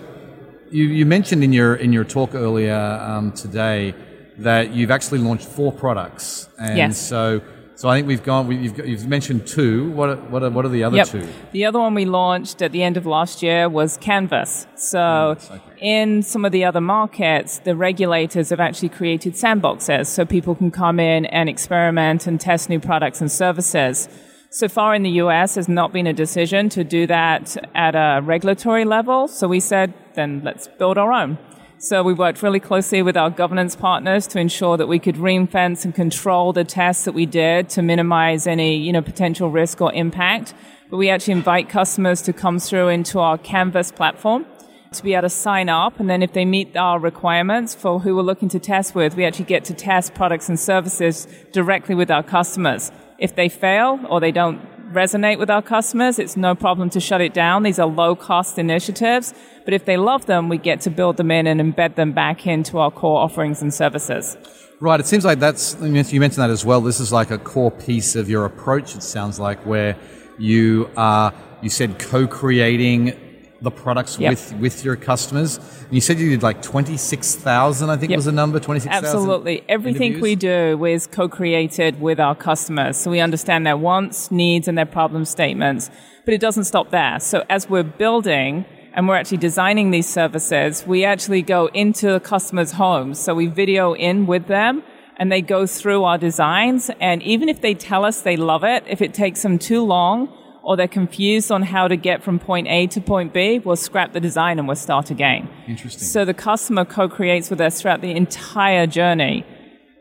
you, 0.71 0.85
you 0.85 1.05
mentioned 1.05 1.43
in 1.43 1.53
your 1.53 1.75
in 1.75 1.91
your 1.93 2.05
talk 2.05 2.33
earlier 2.33 2.75
um, 2.75 3.31
today 3.33 3.93
that 4.37 4.71
you've 4.73 4.91
actually 4.91 5.19
launched 5.19 5.47
four 5.47 5.71
products, 5.71 6.49
and 6.57 6.77
Yes. 6.77 6.97
so 6.97 7.41
so 7.75 7.89
I 7.89 7.97
think 7.97 8.07
we've 8.07 8.23
gone. 8.23 8.47
We, 8.47 8.55
you've, 8.57 8.75
got- 8.75 8.87
you've 8.87 9.07
mentioned 9.07 9.45
two. 9.47 9.91
What 9.91 10.09
are, 10.09 10.15
what 10.15 10.43
are, 10.43 10.49
what 10.49 10.65
are 10.65 10.69
the 10.69 10.83
other 10.83 10.97
Yep. 10.97 11.07
two? 11.07 11.27
The 11.51 11.65
other 11.65 11.79
one 11.79 11.93
we 11.93 12.05
launched 12.05 12.61
at 12.61 12.71
the 12.71 12.83
end 12.83 12.95
of 12.97 13.05
last 13.05 13.43
year 13.43 13.67
was 13.67 13.97
Canvas. 13.97 14.65
So 14.75 15.37
okay. 15.37 15.61
in 15.79 16.23
some 16.23 16.45
of 16.45 16.51
the 16.51 16.63
other 16.63 16.81
markets, 16.81 17.59
the 17.59 17.75
regulators 17.75 18.49
have 18.49 18.59
actually 18.59 18.89
created 18.89 19.33
sandboxes 19.33 20.07
so 20.07 20.25
people 20.25 20.55
can 20.55 20.71
come 20.71 20.99
in 20.99 21.25
and 21.25 21.49
experiment 21.49 22.27
and 22.27 22.39
test 22.39 22.69
new 22.69 22.79
products 22.79 23.19
and 23.21 23.31
services. 23.31 24.07
So 24.51 24.69
far 24.69 24.95
in 24.95 25.03
the 25.03 25.09
US, 25.23 25.55
there's 25.55 25.67
not 25.67 25.91
been 25.91 26.07
a 26.07 26.13
decision 26.13 26.69
to 26.69 26.85
do 26.85 27.05
that 27.07 27.57
at 27.75 27.93
a 27.95 28.21
regulatory 28.23 28.85
level. 28.85 29.27
So 29.27 29.49
we 29.49 29.59
said, 29.59 29.93
then 30.13 30.41
let's 30.45 30.69
build 30.79 30.97
our 30.97 31.11
own. 31.11 31.37
So 31.77 32.03
we 32.03 32.13
worked 32.13 32.41
really 32.41 32.61
closely 32.61 33.01
with 33.01 33.17
our 33.17 33.29
governance 33.29 33.75
partners 33.75 34.27
to 34.27 34.39
ensure 34.39 34.77
that 34.77 34.87
we 34.87 34.97
could 34.97 35.17
ring 35.17 35.45
fence 35.45 35.83
and 35.83 35.93
control 35.93 36.53
the 36.53 36.63
tests 36.63 37.03
that 37.03 37.11
we 37.11 37.25
did 37.25 37.67
to 37.69 37.81
minimize 37.81 38.47
any, 38.47 38.77
you 38.77 38.93
know, 38.93 39.01
potential 39.01 39.51
risk 39.51 39.81
or 39.81 39.91
impact. 39.93 40.53
But 40.89 40.97
we 40.97 41.09
actually 41.09 41.33
invite 41.33 41.67
customers 41.67 42.21
to 42.23 42.33
come 42.33 42.59
through 42.59 42.87
into 42.87 43.19
our 43.19 43.37
Canvas 43.37 43.91
platform 43.91 44.45
to 44.93 45.03
be 45.03 45.13
able 45.13 45.23
to 45.23 45.29
sign 45.29 45.67
up. 45.67 45.99
And 45.99 46.09
then 46.09 46.23
if 46.23 46.31
they 46.31 46.45
meet 46.45 46.77
our 46.77 46.97
requirements 46.97 47.75
for 47.75 47.99
who 47.99 48.15
we're 48.15 48.21
looking 48.21 48.49
to 48.49 48.59
test 48.59 48.95
with, 48.95 49.17
we 49.17 49.25
actually 49.25 49.45
get 49.45 49.65
to 49.65 49.73
test 49.73 50.13
products 50.13 50.47
and 50.47 50.57
services 50.57 51.27
directly 51.51 51.93
with 51.93 52.09
our 52.09 52.23
customers. 52.23 52.89
If 53.19 53.35
they 53.35 53.49
fail 53.49 53.99
or 54.09 54.21
they 54.21 54.31
don't 54.31 54.61
resonate 54.91 55.39
with 55.39 55.49
our 55.49 55.61
customers, 55.61 56.19
it's 56.19 56.37
no 56.37 56.55
problem 56.55 56.89
to 56.91 56.99
shut 56.99 57.21
it 57.21 57.33
down. 57.33 57.63
These 57.63 57.79
are 57.79 57.87
low 57.87 58.15
cost 58.15 58.59
initiatives. 58.59 59.33
But 59.63 59.73
if 59.73 59.85
they 59.85 59.97
love 59.97 60.25
them, 60.25 60.49
we 60.49 60.57
get 60.57 60.81
to 60.81 60.89
build 60.89 61.17
them 61.17 61.31
in 61.31 61.47
and 61.47 61.59
embed 61.59 61.95
them 61.95 62.11
back 62.11 62.45
into 62.45 62.77
our 62.77 62.91
core 62.91 63.19
offerings 63.19 63.61
and 63.61 63.73
services. 63.73 64.37
Right. 64.79 64.99
It 64.99 65.05
seems 65.05 65.25
like 65.25 65.39
that's. 65.39 65.75
You 65.81 65.89
mentioned 66.19 66.43
that 66.43 66.49
as 66.49 66.65
well. 66.65 66.81
This 66.81 66.99
is 66.99 67.11
like 67.11 67.31
a 67.31 67.37
core 67.37 67.71
piece 67.71 68.15
of 68.15 68.29
your 68.29 68.45
approach. 68.45 68.95
It 68.95 69.03
sounds 69.03 69.39
like 69.39 69.65
where 69.65 69.95
you 70.37 70.89
are. 70.97 71.33
You 71.61 71.69
said 71.69 71.97
co-creating 71.97 73.17
the 73.61 73.71
products 73.71 74.19
Yep. 74.19 74.29
with 74.31 74.53
with 74.59 74.85
your 74.85 74.95
customers. 74.95 75.57
And 75.57 75.93
you 75.93 76.01
said 76.01 76.19
you 76.19 76.29
did 76.29 76.43
like 76.43 76.61
twenty 76.61 76.97
six 76.97 77.35
thousand. 77.35 77.89
I 77.89 77.97
think 77.97 78.09
Yep. 78.11 78.17
was 78.17 78.25
the 78.25 78.31
number. 78.31 78.59
Twenty 78.59 78.79
six. 78.81 78.93
Absolutely. 78.95 79.63
Everything 79.69 80.19
we 80.19 80.35
do 80.35 80.85
is 80.85 81.07
co-created 81.07 82.01
with 82.01 82.19
our 82.19 82.35
customers. 82.35 82.97
So 82.97 83.11
we 83.11 83.19
understand 83.19 83.65
their 83.65 83.77
wants, 83.77 84.29
needs, 84.31 84.67
and 84.67 84.77
their 84.77 84.85
problem 84.85 85.25
statements. 85.25 85.89
But 86.25 86.33
it 86.33 86.41
doesn't 86.41 86.65
stop 86.65 86.91
there. 86.91 87.19
So 87.19 87.43
as 87.49 87.69
we're 87.69 87.83
building 87.83 88.65
and 88.93 89.07
we're 89.07 89.15
actually 89.15 89.37
designing 89.37 89.91
these 89.91 90.07
services, 90.07 90.85
we 90.87 91.05
actually 91.05 91.41
go 91.41 91.67
into 91.73 92.11
the 92.13 92.19
customers' 92.19 92.71
homes. 92.71 93.19
So 93.19 93.35
we 93.35 93.47
video 93.47 93.93
in 93.93 94.25
with 94.25 94.47
them 94.47 94.83
and 95.17 95.31
they 95.31 95.41
go 95.41 95.65
through 95.65 96.03
our 96.03 96.17
designs. 96.17 96.89
And 96.99 97.21
even 97.23 97.47
if 97.47 97.61
they 97.61 97.73
tell 97.73 98.03
us 98.05 98.21
they 98.21 98.37
love 98.37 98.63
it, 98.63 98.83
if 98.87 99.01
it 99.01 99.13
takes 99.13 99.41
them 99.43 99.59
too 99.59 99.83
long 99.83 100.29
or 100.65 100.75
they're 100.75 100.87
confused 100.87 101.51
on 101.51 101.61
how 101.61 101.87
to 101.87 101.95
get 101.95 102.23
from 102.23 102.39
point 102.39 102.67
A 102.67 102.87
to 102.87 102.99
point 102.99 103.33
B, 103.33 103.59
we'll 103.59 103.75
scrap 103.75 104.13
the 104.13 104.19
design 104.19 104.57
and 104.57 104.67
we'll 104.67 104.75
start 104.75 105.11
again. 105.11 105.47
Interesting. 105.67 106.01
So 106.01 106.25
the 106.25 106.33
customer 106.33 106.83
co-creates 106.83 107.51
with 107.51 107.61
us 107.61 107.79
throughout 107.79 108.01
the 108.01 108.11
entire 108.11 108.87
journey. 108.87 109.45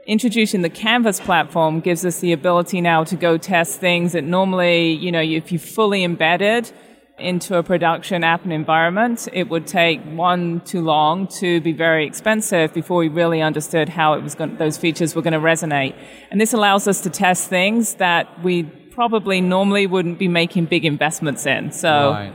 Introducing 0.07 0.63
the 0.63 0.71
Canvas 0.71 1.21
platform 1.21 1.81
gives 1.81 2.05
us 2.07 2.21
the 2.21 2.33
ability 2.33 2.81
now 2.81 3.05
to 3.05 3.15
go 3.15 3.37
test 3.37 3.79
things 3.79 4.13
that 4.13 4.25
normally, 4.25 4.93
you 4.93 5.13
know, 5.13 5.21
if 5.21 5.53
you 5.53 5.59
fully 5.59 6.03
embedded 6.03 6.73
into 7.19 7.57
a 7.57 7.63
production 7.63 8.25
app 8.25 8.43
and 8.45 8.53
environment, 8.53 9.29
it 9.33 9.49
would 9.49 9.67
take 9.67 10.01
one 10.03 10.61
too 10.63 10.81
long, 10.81 11.29
to 11.29 11.61
be 11.61 11.73
very 11.73 12.07
expensive 12.07 12.73
before 12.73 12.97
we 12.97 13.09
really 13.09 13.41
understood 13.41 13.89
how 13.89 14.15
it 14.15 14.23
was 14.23 14.35
going, 14.35 14.57
those 14.57 14.79
features 14.79 15.15
were 15.15 15.23
going 15.23 15.35
to 15.35 15.39
resonate. 15.39 15.95
And 16.31 16.41
this 16.41 16.53
allows 16.55 16.89
us 16.89 17.03
to 17.03 17.11
test 17.11 17.49
things 17.49 17.95
that 17.97 18.43
we 18.43 18.65
probably 18.99 19.41
normally 19.41 19.87
wouldn't 19.87 20.19
be 20.19 20.29
making 20.29 20.67
big 20.67 20.85
investments 20.85 21.45
in. 21.47 21.73
So 21.73 22.11
Right. 22.13 22.33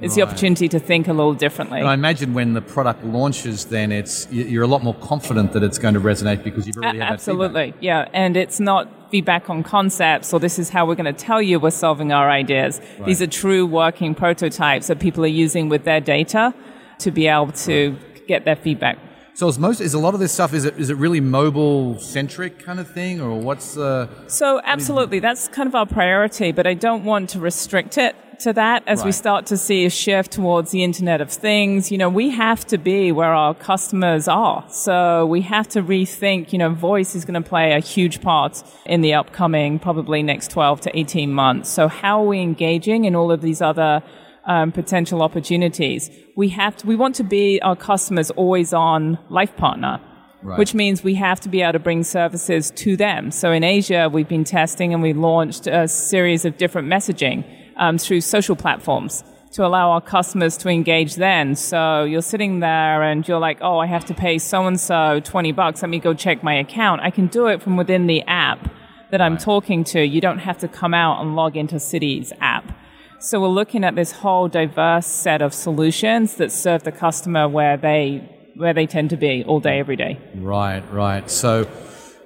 it's 0.00 0.14
the 0.14 0.22
opportunity 0.22 0.68
to 0.68 0.78
think 0.78 1.08
a 1.08 1.12
little 1.12 1.32
differently. 1.34 1.80
And 1.80 1.88
I 1.88 1.94
imagine 1.94 2.34
when 2.34 2.52
the 2.52 2.60
product 2.60 3.04
launches, 3.04 3.64
then 3.66 3.90
it's 3.92 4.28
you- 4.30 4.44
you're 4.44 4.62
a 4.70 4.72
lot 4.74 4.82
more 4.82 4.94
confident 5.12 5.52
that 5.54 5.62
it's 5.62 5.78
going 5.78 5.94
to 5.94 6.00
resonate 6.00 6.42
because 6.44 6.66
you've 6.66 6.76
already 6.76 6.98
A- 6.98 7.04
had 7.04 7.12
that 7.14 7.20
feedback. 7.20 7.44
Absolutely, 7.46 7.74
yeah. 7.80 8.08
And 8.12 8.36
it's 8.36 8.60
not 8.60 8.88
feedback 9.10 9.48
on 9.50 9.62
concepts 9.62 10.32
or 10.34 10.40
this 10.40 10.58
is 10.58 10.68
how 10.70 10.86
we're 10.86 10.94
going 11.02 11.14
to 11.14 11.24
tell 11.28 11.40
you 11.42 11.58
we're 11.60 11.70
solving 11.86 12.12
our 12.12 12.28
ideas. 12.30 12.80
These 13.06 13.20
are 13.22 13.26
true 13.26 13.64
working 13.66 14.14
prototypes 14.14 14.86
that 14.88 14.98
people 14.98 15.22
are 15.24 15.36
using 15.44 15.68
with 15.68 15.84
their 15.84 16.00
data 16.00 16.52
to 16.98 17.10
be 17.10 17.26
able 17.28 17.52
to 17.68 17.96
get 18.28 18.44
their 18.44 18.56
feedback. 18.56 18.96
So 19.34 19.48
is 19.48 19.58
most 19.58 19.80
is 19.80 19.94
a 19.94 19.98
lot 19.98 20.12
of 20.14 20.20
this 20.20 20.32
stuff 20.32 20.52
is 20.52 20.64
it 20.64 20.78
is 20.78 20.90
it 20.90 20.96
really 20.96 21.20
mobile 21.20 21.98
centric 21.98 22.58
kind 22.58 22.78
of 22.78 22.90
thing 22.90 23.20
or 23.20 23.40
what's 23.40 23.74
the 23.74 24.08
So 24.26 24.60
absolutely, 24.64 25.20
that's 25.20 25.48
kind 25.48 25.66
of 25.66 25.74
our 25.74 25.86
priority, 25.86 26.52
but 26.52 26.66
I 26.66 26.74
don't 26.74 27.04
want 27.04 27.30
to 27.30 27.40
restrict 27.40 27.96
it 27.96 28.14
to 28.40 28.52
that 28.52 28.82
as 28.86 28.98
right. 28.98 29.06
we 29.06 29.12
start 29.12 29.46
to 29.46 29.56
see 29.56 29.84
a 29.86 29.90
shift 29.90 30.32
towards 30.32 30.70
the 30.70 30.82
Internet 30.82 31.20
of 31.20 31.30
Things. 31.30 31.90
You 31.90 31.98
know, 31.98 32.08
we 32.08 32.30
have 32.30 32.64
to 32.66 32.78
be 32.78 33.12
where 33.12 33.32
our 33.32 33.54
customers 33.54 34.28
are. 34.28 34.64
So 34.68 35.26
we 35.26 35.42
have 35.42 35.68
to 35.68 35.82
rethink, 35.82 36.52
you 36.52 36.58
know, 36.58 36.70
voice 36.70 37.14
is 37.14 37.24
going 37.24 37.40
to 37.42 37.48
play 37.48 37.72
a 37.72 37.80
huge 37.80 38.20
part 38.20 38.62
in 38.84 39.00
the 39.00 39.14
upcoming, 39.14 39.78
probably 39.78 40.22
next 40.22 40.50
12 40.50 40.82
to 40.82 40.98
18 40.98 41.32
months. 41.32 41.70
So 41.70 41.88
how 41.88 42.22
are 42.22 42.26
we 42.26 42.40
engaging 42.40 43.04
in 43.04 43.14
all 43.14 43.30
of 43.30 43.40
these 43.40 43.62
other 43.62 44.02
um, 44.46 44.72
potential 44.72 45.22
opportunities? 45.22 46.10
We 46.36 46.48
have 46.50 46.76
to, 46.78 46.86
we 46.86 46.96
want 46.96 47.14
to 47.16 47.24
be 47.24 47.60
our 47.62 47.76
customers 47.76 48.30
always 48.32 48.72
on 48.72 49.18
life 49.28 49.56
partner. 49.56 50.00
Right. 50.42 50.58
Which 50.58 50.74
means 50.74 51.04
we 51.04 51.14
have 51.14 51.38
to 51.40 51.48
be 51.48 51.62
able 51.62 51.74
to 51.74 51.78
bring 51.78 52.02
services 52.02 52.72
to 52.72 52.96
them. 52.96 53.30
So 53.30 53.52
in 53.52 53.62
Asia, 53.62 54.08
we've 54.12 54.28
been 54.28 54.42
testing 54.42 54.92
and 54.92 55.00
we 55.00 55.12
launched 55.12 55.68
a 55.68 55.86
series 55.86 56.44
of 56.44 56.56
different 56.56 56.88
messaging 56.88 57.44
um, 57.76 57.96
through 57.96 58.22
social 58.22 58.56
platforms 58.56 59.22
to 59.52 59.64
allow 59.64 59.90
our 59.90 60.00
customers 60.00 60.56
to 60.56 60.68
engage 60.68 61.16
then. 61.16 61.54
So 61.54 62.04
you're 62.04 62.22
sitting 62.22 62.60
there 62.60 63.02
and 63.02 63.26
you're 63.28 63.38
like, 63.38 63.58
oh, 63.60 63.78
I 63.78 63.86
have 63.86 64.04
to 64.06 64.14
pay 64.14 64.38
so 64.38 64.66
and 64.66 64.80
so 64.80 65.20
20 65.22 65.52
bucks. 65.52 65.82
Let 65.82 65.90
me 65.90 65.98
go 65.98 66.14
check 66.14 66.42
my 66.42 66.54
account. 66.54 67.02
I 67.02 67.10
can 67.10 67.26
do 67.26 67.46
it 67.46 67.62
from 67.62 67.76
within 67.76 68.06
the 68.06 68.22
app 68.22 68.72
that 69.10 69.20
I'm 69.20 69.36
talking 69.36 69.84
to. 69.84 70.02
You 70.04 70.20
don't 70.20 70.38
have 70.38 70.58
to 70.58 70.68
come 70.68 70.94
out 70.94 71.20
and 71.20 71.36
log 71.36 71.56
into 71.56 71.76
Citi's 71.76 72.32
app. 72.40 72.76
So 73.24 73.40
we're 73.40 73.46
looking 73.46 73.84
at 73.84 73.94
this 73.94 74.10
whole 74.10 74.48
diverse 74.48 75.06
set 75.06 75.42
of 75.42 75.54
solutions 75.54 76.34
that 76.36 76.50
serve 76.50 76.82
the 76.82 76.90
customer 76.90 77.48
where 77.48 77.76
they 77.76 78.28
where 78.56 78.74
they 78.74 78.84
tend 78.84 79.10
to 79.10 79.16
be 79.16 79.44
all 79.44 79.60
day 79.60 79.78
every 79.78 79.94
day. 79.94 80.18
Right, 80.34 80.82
right. 80.92 81.30
So 81.30 81.68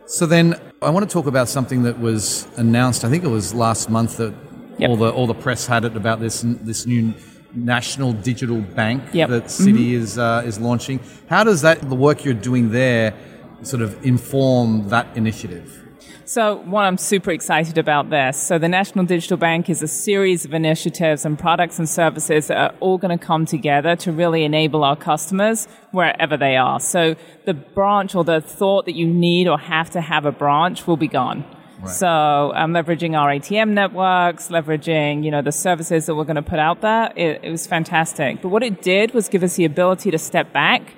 so 0.07 0.25
then 0.25 0.59
I 0.81 0.89
want 0.89 1.07
to 1.07 1.13
talk 1.13 1.27
about 1.27 1.51
something 1.51 1.83
that 1.83 1.99
was 1.99 2.49
announced. 2.57 3.05
I 3.05 3.11
think 3.11 3.25
it 3.25 3.29
was 3.29 3.53
last 3.53 3.91
month 3.91 4.17
that 4.17 4.35
Yep. 4.79 4.91
All 4.91 4.97
the 4.97 5.11
all 5.11 5.27
the 5.27 5.35
press 5.35 5.67
had 5.67 5.87
it 5.87 5.97
about 5.97 6.21
this 6.21 6.43
this 6.45 6.85
new 6.85 7.15
national 7.55 8.13
digital 8.13 8.61
bank 8.61 9.03
yep. 9.15 9.31
that 9.31 9.45
Citi 9.45 9.73
mm-hmm. 9.73 10.03
is 10.03 10.19
uh, 10.19 10.43
is 10.45 10.59
launching. 10.61 11.01
How 11.31 11.45
does 11.45 11.63
that 11.63 11.81
the 11.89 11.95
work 11.95 12.27
you're 12.27 12.35
doing 12.35 12.73
there 12.73 13.15
sort 13.63 13.81
of 13.81 14.05
inform 14.05 14.91
that 14.91 15.07
initiative? 15.17 15.86
So, 16.25 16.57
one, 16.57 16.85
I'm 16.85 16.99
super 16.99 17.31
excited 17.31 17.79
about 17.79 18.11
this. 18.11 18.41
So, 18.41 18.59
the 18.59 18.69
National 18.69 19.05
Digital 19.05 19.37
Bank 19.37 19.69
is 19.69 19.83
a 19.83 19.89
series 19.89 20.45
of 20.45 20.55
initiatives 20.55 21.25
and 21.25 21.39
products 21.39 21.79
and 21.79 21.89
services 21.89 22.49
that 22.49 22.57
are 22.57 22.75
all 22.81 22.99
going 22.99 23.17
to 23.17 23.25
come 23.25 23.47
together 23.47 23.97
to 23.97 24.13
really 24.13 24.45
enable 24.45 24.85
our 24.85 24.97
customers 24.97 25.67
wherever 25.93 26.37
they 26.37 26.57
are. 26.57 26.81
So, 26.81 27.17
the 27.45 27.55
branch 27.55 28.15
or 28.15 28.25
the 28.25 28.41
thought 28.41 28.87
that 28.87 28.95
you 28.95 29.07
need 29.07 29.49
or 29.49 29.59
have 29.59 29.91
to 29.91 30.01
have 30.01 30.27
a 30.27 30.33
branch 30.33 30.87
will 30.87 30.97
be 30.97 31.09
gone. 31.09 31.45
Right. 31.81 31.91
So 31.91 32.53
um, 32.55 32.73
leveraging 32.73 33.19
our 33.19 33.29
ATM 33.29 33.71
networks, 33.71 34.49
leveraging 34.49 35.25
you 35.25 35.31
know 35.31 35.43
the 35.43 35.53
services 35.53 36.07
that 36.07 36.15
we're 36.15 36.25
going 36.25 36.37
to 36.37 36.43
put 36.43 36.59
out 36.59 36.81
there, 36.81 37.13
it, 37.15 37.41
it 37.43 37.51
was 37.51 37.67
fantastic. 37.67 38.41
But 38.41 38.49
what 38.49 38.63
it 38.63 38.81
did 38.83 39.13
was 39.13 39.29
give 39.29 39.43
us 39.43 39.57
the 39.57 39.67
ability 39.67 40.11
to 40.11 40.19
step 40.19 40.53
back 40.53 40.95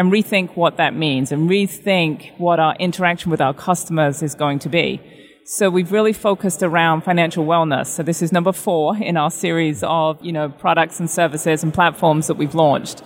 and 0.00 0.10
rethink 0.10 0.56
what 0.56 0.78
that 0.78 0.94
means 0.94 1.30
and 1.30 1.50
rethink 1.50 2.30
what 2.38 2.58
our 2.58 2.74
interaction 2.76 3.30
with 3.30 3.38
our 3.38 3.52
customers 3.52 4.22
is 4.22 4.34
going 4.34 4.58
to 4.58 4.70
be. 4.70 4.98
So 5.44 5.68
we've 5.68 5.92
really 5.92 6.14
focused 6.14 6.62
around 6.62 7.02
financial 7.02 7.44
wellness. 7.44 7.88
So 7.88 8.02
this 8.02 8.22
is 8.22 8.32
number 8.32 8.52
four 8.52 8.96
in 8.96 9.18
our 9.18 9.30
series 9.30 9.82
of, 9.82 10.24
you 10.24 10.32
know, 10.32 10.48
products 10.48 11.00
and 11.00 11.10
services 11.10 11.62
and 11.62 11.74
platforms 11.74 12.28
that 12.28 12.38
we've 12.38 12.54
launched. 12.54 13.02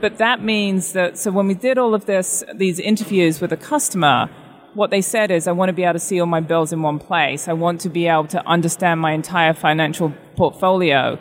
But 0.00 0.18
that 0.18 0.40
means 0.40 0.92
that, 0.92 1.18
so 1.18 1.32
when 1.32 1.48
we 1.48 1.54
did 1.54 1.78
all 1.78 1.94
of 1.96 2.06
this, 2.06 2.44
these 2.54 2.78
interviews 2.78 3.40
with 3.40 3.50
a 3.50 3.56
customer, 3.56 4.30
what 4.74 4.90
they 4.90 5.02
said 5.02 5.32
is, 5.32 5.48
I 5.48 5.52
want 5.52 5.68
to 5.70 5.72
be 5.72 5.82
able 5.82 5.94
to 5.94 5.98
see 5.98 6.20
all 6.20 6.28
my 6.28 6.40
bills 6.40 6.72
in 6.72 6.80
one 6.80 7.00
place. 7.00 7.48
I 7.48 7.54
want 7.54 7.80
to 7.80 7.88
be 7.88 8.06
able 8.06 8.28
to 8.28 8.46
understand 8.46 9.00
my 9.00 9.10
entire 9.14 9.52
financial 9.52 10.14
portfolio. 10.36 11.18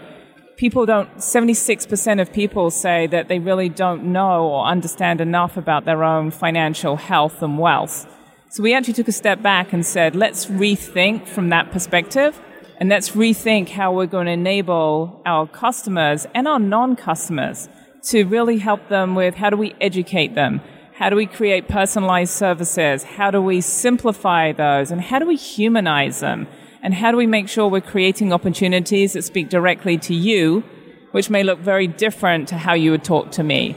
People 0.55 0.85
don't, 0.85 1.09
76% 1.17 2.21
of 2.21 2.31
people 2.31 2.69
say 2.69 3.07
that 3.07 3.27
they 3.27 3.39
really 3.39 3.69
don't 3.69 4.03
know 4.05 4.47
or 4.47 4.65
understand 4.65 5.19
enough 5.19 5.57
about 5.57 5.85
their 5.85 6.03
own 6.03 6.29
financial 6.29 6.95
health 6.95 7.41
and 7.41 7.57
wealth. 7.57 8.07
So 8.49 8.61
we 8.61 8.75
actually 8.75 8.93
took 8.93 9.07
a 9.07 9.13
step 9.13 9.41
back 9.41 9.73
and 9.73 9.83
said, 9.83 10.15
let's 10.15 10.45
rethink 10.45 11.27
from 11.27 11.49
that 11.49 11.71
perspective 11.71 12.39
and 12.77 12.87
let's 12.87 13.11
rethink 13.11 13.69
how 13.69 13.93
we're 13.93 14.05
going 14.05 14.27
to 14.27 14.33
enable 14.33 15.21
our 15.25 15.47
customers 15.47 16.27
and 16.35 16.47
our 16.47 16.59
non 16.59 16.95
customers 16.95 17.67
to 18.03 18.25
really 18.25 18.59
help 18.59 18.89
them 18.89 19.15
with 19.15 19.33
how 19.35 19.49
do 19.49 19.57
we 19.57 19.73
educate 19.81 20.35
them? 20.35 20.61
How 20.93 21.09
do 21.09 21.15
we 21.15 21.25
create 21.25 21.67
personalized 21.67 22.33
services? 22.33 23.03
How 23.03 23.31
do 23.31 23.41
we 23.41 23.61
simplify 23.61 24.51
those? 24.51 24.91
And 24.91 25.01
how 25.01 25.17
do 25.17 25.25
we 25.25 25.35
humanize 25.35 26.19
them? 26.19 26.47
And 26.83 26.93
how 26.93 27.11
do 27.11 27.17
we 27.17 27.25
make 27.25 27.47
sure 27.47 27.69
we're 27.69 27.79
creating 27.79 28.33
opportunities 28.33 29.13
that 29.13 29.23
speak 29.23 29.49
directly 29.49 29.97
to 29.99 30.13
you, 30.13 30.63
which 31.11 31.29
may 31.29 31.41
look 31.41 31.59
very 31.59 31.87
different 31.87 32.49
to 32.49 32.57
how 32.57 32.73
you 32.73 32.91
would 32.91 33.05
talk 33.05 33.31
to 33.31 33.43
me? 33.43 33.75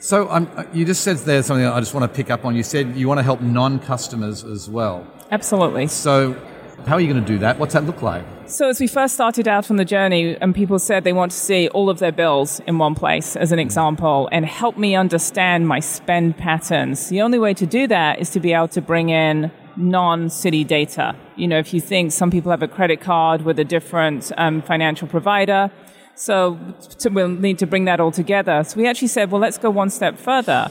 So 0.00 0.28
um, 0.30 0.50
you 0.72 0.84
just 0.84 1.02
said 1.02 1.18
there's 1.18 1.46
something 1.46 1.64
I 1.64 1.78
just 1.78 1.94
want 1.94 2.10
to 2.10 2.16
pick 2.16 2.28
up 2.28 2.44
on. 2.44 2.56
You 2.56 2.64
said 2.64 2.96
you 2.96 3.06
want 3.06 3.18
to 3.18 3.22
help 3.22 3.40
non-customers 3.40 4.42
as 4.42 4.68
well. 4.68 5.06
Absolutely. 5.30 5.86
So 5.86 6.34
how 6.86 6.96
are 6.96 7.00
you 7.00 7.12
going 7.12 7.24
to 7.24 7.32
do 7.32 7.38
that? 7.38 7.58
What's 7.58 7.74
that 7.74 7.84
look 7.84 8.02
like? 8.02 8.24
So, 8.46 8.68
as 8.68 8.80
we 8.80 8.88
first 8.88 9.14
started 9.14 9.46
out 9.46 9.70
on 9.70 9.76
the 9.76 9.84
journey, 9.84 10.36
and 10.40 10.54
people 10.54 10.78
said 10.80 11.04
they 11.04 11.12
want 11.12 11.30
to 11.30 11.38
see 11.38 11.68
all 11.68 11.88
of 11.88 12.00
their 12.00 12.10
bills 12.10 12.60
in 12.66 12.78
one 12.78 12.96
place, 12.96 13.36
as 13.36 13.52
an 13.52 13.60
example, 13.60 14.28
and 14.32 14.44
help 14.44 14.76
me 14.76 14.96
understand 14.96 15.68
my 15.68 15.78
spend 15.78 16.36
patterns. 16.36 17.10
The 17.10 17.20
only 17.20 17.38
way 17.38 17.54
to 17.54 17.66
do 17.66 17.86
that 17.86 18.18
is 18.18 18.30
to 18.30 18.40
be 18.40 18.52
able 18.52 18.68
to 18.68 18.80
bring 18.80 19.10
in 19.10 19.52
non 19.76 20.28
Citi 20.28 20.66
data. 20.66 21.16
You 21.36 21.48
know, 21.48 21.58
if 21.58 21.72
you 21.74 21.80
think 21.80 22.12
some 22.12 22.30
people 22.30 22.50
have 22.50 22.62
a 22.62 22.68
credit 22.68 23.00
card 23.00 23.42
with 23.42 23.58
a 23.58 23.64
different 23.64 24.32
um, 24.36 24.62
financial 24.62 25.08
provider, 25.08 25.70
so 26.14 26.58
to, 26.98 27.08
we'll 27.08 27.28
need 27.28 27.58
to 27.58 27.66
bring 27.66 27.84
that 27.86 28.00
all 28.00 28.12
together. 28.12 28.64
So, 28.64 28.76
we 28.76 28.86
actually 28.86 29.08
said, 29.08 29.30
well, 29.30 29.40
let's 29.40 29.58
go 29.58 29.70
one 29.70 29.90
step 29.90 30.18
further 30.18 30.70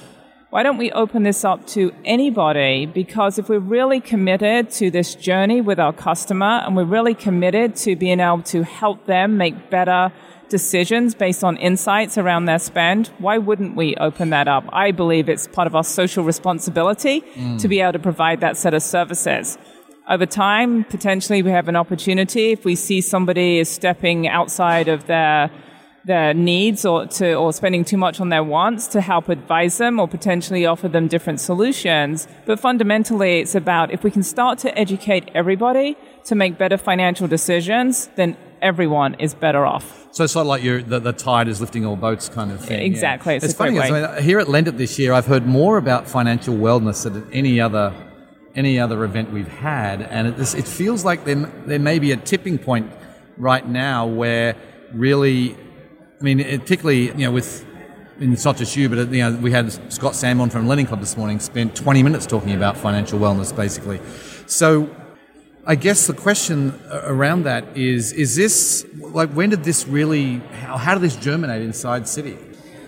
why 0.52 0.64
don't 0.64 0.78
we 0.78 0.92
open 0.94 1.22
this 1.22 1.46
up 1.46 1.68
to 1.68 1.94
anybody? 2.06 2.88
Because 2.88 3.38
if 3.38 3.50
we're 3.50 3.60
really 3.60 4.00
committed 4.00 4.72
to 4.72 4.90
this 4.90 5.14
journey 5.14 5.62
with 5.62 5.80
our 5.80 5.94
customer 5.94 6.64
and 6.66 6.76
we're 6.76 6.86
really 6.86 7.14
committed 7.14 7.76
to 7.76 7.96
being 7.96 8.20
able 8.20 8.42
to 8.42 8.64
help 8.64 9.06
them 9.06 9.38
make 9.38 9.70
better 9.70 10.12
decisions 10.50 11.16
based 11.16 11.44
on 11.44 11.58
insights 11.58 12.18
around 12.18 12.46
their 12.46 12.60
spend, 12.60 13.08
why 13.20 13.38
wouldn't 13.38 13.76
we 13.76 13.96
open 13.96 14.30
that 14.32 14.48
up? 14.48 14.66
I 14.74 14.92
believe 14.92 15.30
it's 15.30 15.48
part 15.48 15.68
of 15.68 15.76
our 15.76 15.84
social 15.84 16.24
responsibility 16.24 17.22
mm. 17.22 17.60
to 17.62 17.68
be 17.68 17.82
able 17.82 17.94
to 17.94 18.00
provide 18.00 18.42
that 18.42 18.58
set 18.58 18.74
of 18.74 18.84
services. 18.84 19.58
Over 20.10 20.26
time, 20.26 20.84
potentially 20.86 21.44
we 21.44 21.52
have 21.52 21.68
an 21.68 21.76
opportunity 21.76 22.52
if 22.52 22.66
we 22.66 22.76
see 22.76 23.00
somebody 23.00 23.60
is 23.60 23.70
stepping 23.70 24.28
outside 24.28 24.88
of 24.88 25.06
their 25.06 25.52
their 26.06 26.34
needs 26.34 26.86
or 26.86 27.06
to 27.06 27.36
or 27.36 27.54
spending 27.54 27.84
too 27.84 27.98
much 27.98 28.20
on 28.20 28.30
their 28.30 28.44
wants 28.44 28.88
to 28.88 29.02
help 29.02 29.30
advise 29.30 29.78
them 29.78 30.00
or 30.00 30.08
potentially 30.08 30.66
offer 30.66 30.88
them 30.88 31.08
different 31.08 31.40
solutions. 31.40 32.28
But 32.46 32.60
fundamentally, 32.60 33.40
it's 33.40 33.54
about 33.54 33.92
if 33.92 34.04
we 34.04 34.10
can 34.10 34.24
start 34.24 34.58
to 34.60 34.76
educate 34.78 35.30
everybody 35.36 35.98
to 36.26 36.36
make 36.36 36.58
better 36.58 36.78
financial 36.78 37.28
decisions, 37.28 38.10
then 38.16 38.36
everyone 38.62 39.16
is 39.16 39.34
better 39.34 39.66
off. 39.66 40.08
So 40.12 40.24
it's 40.24 40.34
sort 40.34 40.44
of 40.44 40.48
like 40.48 40.64
the, 40.64 41.00
the, 41.00 41.14
tide 41.14 41.48
is 41.48 41.62
lifting 41.62 41.86
all 41.86 41.96
boats 41.96 42.30
kind 42.30 42.52
of 42.52 42.64
thing. 42.64 42.82
Exactly. 42.82 43.34
Yeah. 43.34 43.38
It's, 43.38 43.46
it's 43.46 43.54
funny. 43.54 43.80
I 43.80 43.92
mean, 43.92 44.24
here 44.24 44.40
at 44.40 44.48
Lendit 44.48 44.78
this 44.78 44.98
year, 44.98 45.14
I've 45.14 45.28
heard 45.28 45.46
more 45.46 45.78
about 45.78 46.08
financial 46.08 46.56
wellness 46.56 47.04
than 47.04 47.32
any 47.32 47.60
other 47.60 47.94
any 48.56 48.80
other 48.80 49.04
event 49.04 49.32
we've 49.32 49.48
had, 49.48 50.02
and 50.02 50.28
it, 50.28 50.56
it 50.56 50.68
feels 50.68 51.06
like 51.06 51.24
there, 51.24 51.36
there 51.68 51.80
may 51.80 52.00
be 52.00 52.12
a 52.12 52.18
tipping 52.18 52.58
point 52.58 52.92
right 53.38 53.66
now 53.66 54.08
where 54.08 54.56
really 54.92 55.56
I 56.20 56.24
mean, 56.24 56.40
particularly 56.60 57.08
you 57.10 57.26
know 57.26 57.32
with 57.32 57.66
in 58.20 58.34
it's 58.34 58.46
not 58.46 58.58
just 58.58 58.76
you, 58.76 58.90
but 58.90 58.98
uh, 58.98 59.06
you 59.06 59.24
know, 59.24 59.38
we 59.38 59.52
had 59.52 59.72
Scott 59.92 60.16
Sanborn 60.16 60.50
from 60.50 60.68
Lending 60.68 60.86
Club 60.86 61.00
this 61.00 61.16
morning 61.16 61.40
spent 61.40 61.76
20 61.76 62.04
minutes 62.04 62.26
talking 62.26 62.54
about 62.54 62.78
financial 62.78 63.20
wellness, 63.20 63.56
basically. 63.56 64.00
So, 64.46 64.90
I 65.70 65.76
guess 65.76 66.08
the 66.08 66.16
question 66.16 66.74
around 66.90 67.44
that 67.44 67.78
is: 67.78 68.12
Is 68.12 68.36
this 68.36 68.88
like 68.98 69.30
when 69.34 69.52
did 69.52 69.64
this 69.64 69.88
really? 69.88 70.38
How, 70.64 70.78
how 70.78 70.96
did 70.96 71.04
this 71.04 71.16
germinate 71.16 71.62
inside 71.62 72.06
Citi? 72.06 72.40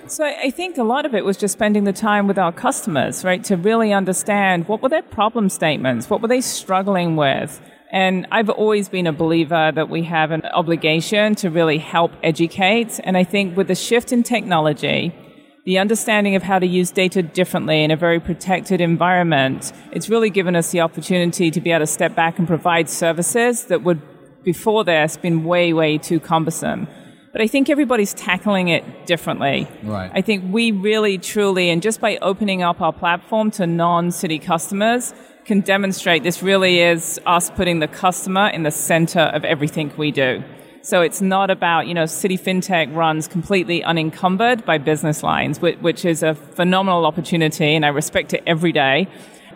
So 0.08 0.26
I 0.26 0.50
think 0.50 0.80
a 0.80 0.84
lot 0.84 1.06
of 1.06 1.14
it 1.14 1.24
was 1.24 1.38
just 1.38 1.54
spending 1.54 1.84
the 1.84 1.94
time 1.94 2.28
with 2.28 2.40
our 2.40 2.52
customers, 2.52 3.24
right, 3.24 3.44
to 3.44 3.56
really 3.56 3.94
understand 3.94 4.68
what 4.68 4.82
were 4.82 4.90
their 4.90 5.04
problem 5.04 5.48
statements, 5.48 6.10
what 6.10 6.24
were 6.24 6.28
they 6.28 6.42
struggling 6.42 7.16
with, 7.16 7.62
and 7.92 8.26
I've 8.32 8.50
always 8.50 8.90
been 8.90 9.06
a 9.06 9.14
believer 9.14 9.72
that 9.76 9.90
we 9.90 10.02
have 10.06 10.32
an 10.32 10.42
obligation 10.46 11.36
to 11.36 11.52
really 11.52 11.78
help 11.78 12.12
educate. 12.24 13.00
And 13.04 13.16
I 13.16 13.24
think 13.24 13.56
with 13.56 13.68
the 13.68 13.76
shift 13.76 14.12
in 14.12 14.24
technology, 14.24 15.14
the 15.64 15.78
understanding 15.78 16.36
of 16.36 16.42
how 16.42 16.58
to 16.58 16.66
use 16.66 16.90
data 16.90 17.22
differently 17.22 17.84
in 17.84 17.92
a 17.92 17.96
very 17.96 18.20
protected 18.20 18.82
environment, 18.82 19.72
it's 19.92 20.10
really 20.10 20.30
given 20.30 20.56
us 20.56 20.72
the 20.72 20.82
opportunity 20.82 21.52
to 21.52 21.62
be 21.62 21.72
able 21.72 21.82
to 21.82 21.88
step 21.88 22.16
back 22.16 22.40
and 22.40 22.48
provide 22.48 22.90
services 22.90 23.66
that 23.66 23.84
would, 23.84 24.02
before 24.44 24.84
this, 24.84 25.18
been 25.18 25.44
way, 25.44 25.72
way 25.72 26.00
too 26.00 26.20
cumbersome. 26.20 26.88
But 27.32 27.42
I 27.42 27.48
think 27.48 27.70
everybody's 27.70 28.14
tackling 28.14 28.70
it 28.70 29.06
differently. 29.06 29.68
Right. 29.84 30.12
I 30.14 30.22
think 30.22 30.52
we 30.52 30.72
really, 30.72 31.18
truly, 31.18 31.70
and 31.70 31.82
just 31.82 32.02
by 32.02 32.18
opening 32.18 32.62
up 32.64 32.82
our 32.82 32.92
platform 32.92 33.52
to 33.52 33.68
non 33.68 34.10
Citi 34.10 34.42
customers, 34.42 35.14
can 35.46 35.62
demonstrate 35.62 36.24
this 36.24 36.44
really 36.44 36.80
is 36.82 37.20
us 37.26 37.50
putting 37.52 37.80
the 37.80 37.88
customer 37.88 38.48
in 38.48 38.64
the 38.64 38.72
center 38.72 39.20
of 39.20 39.46
everything 39.46 39.92
we 39.98 40.12
do. 40.12 40.44
So 40.84 41.02
it's 41.02 41.22
not 41.22 41.52
about, 41.52 41.88
you 41.88 41.94
know, 41.94 42.06
Citi 42.06 42.40
FinTech 42.40 42.96
runs 42.96 43.28
completely 43.28 43.84
unencumbered 43.84 44.66
by 44.66 44.80
business 44.80 45.22
lines, 45.22 45.62
which, 45.62 46.06
is 46.06 46.24
a 46.24 46.34
phenomenal 46.34 47.06
opportunity 47.06 47.76
and 47.76 47.86
I 47.86 47.90
respect 47.90 48.34
it 48.34 48.42
every 48.48 48.72
day. 48.72 49.08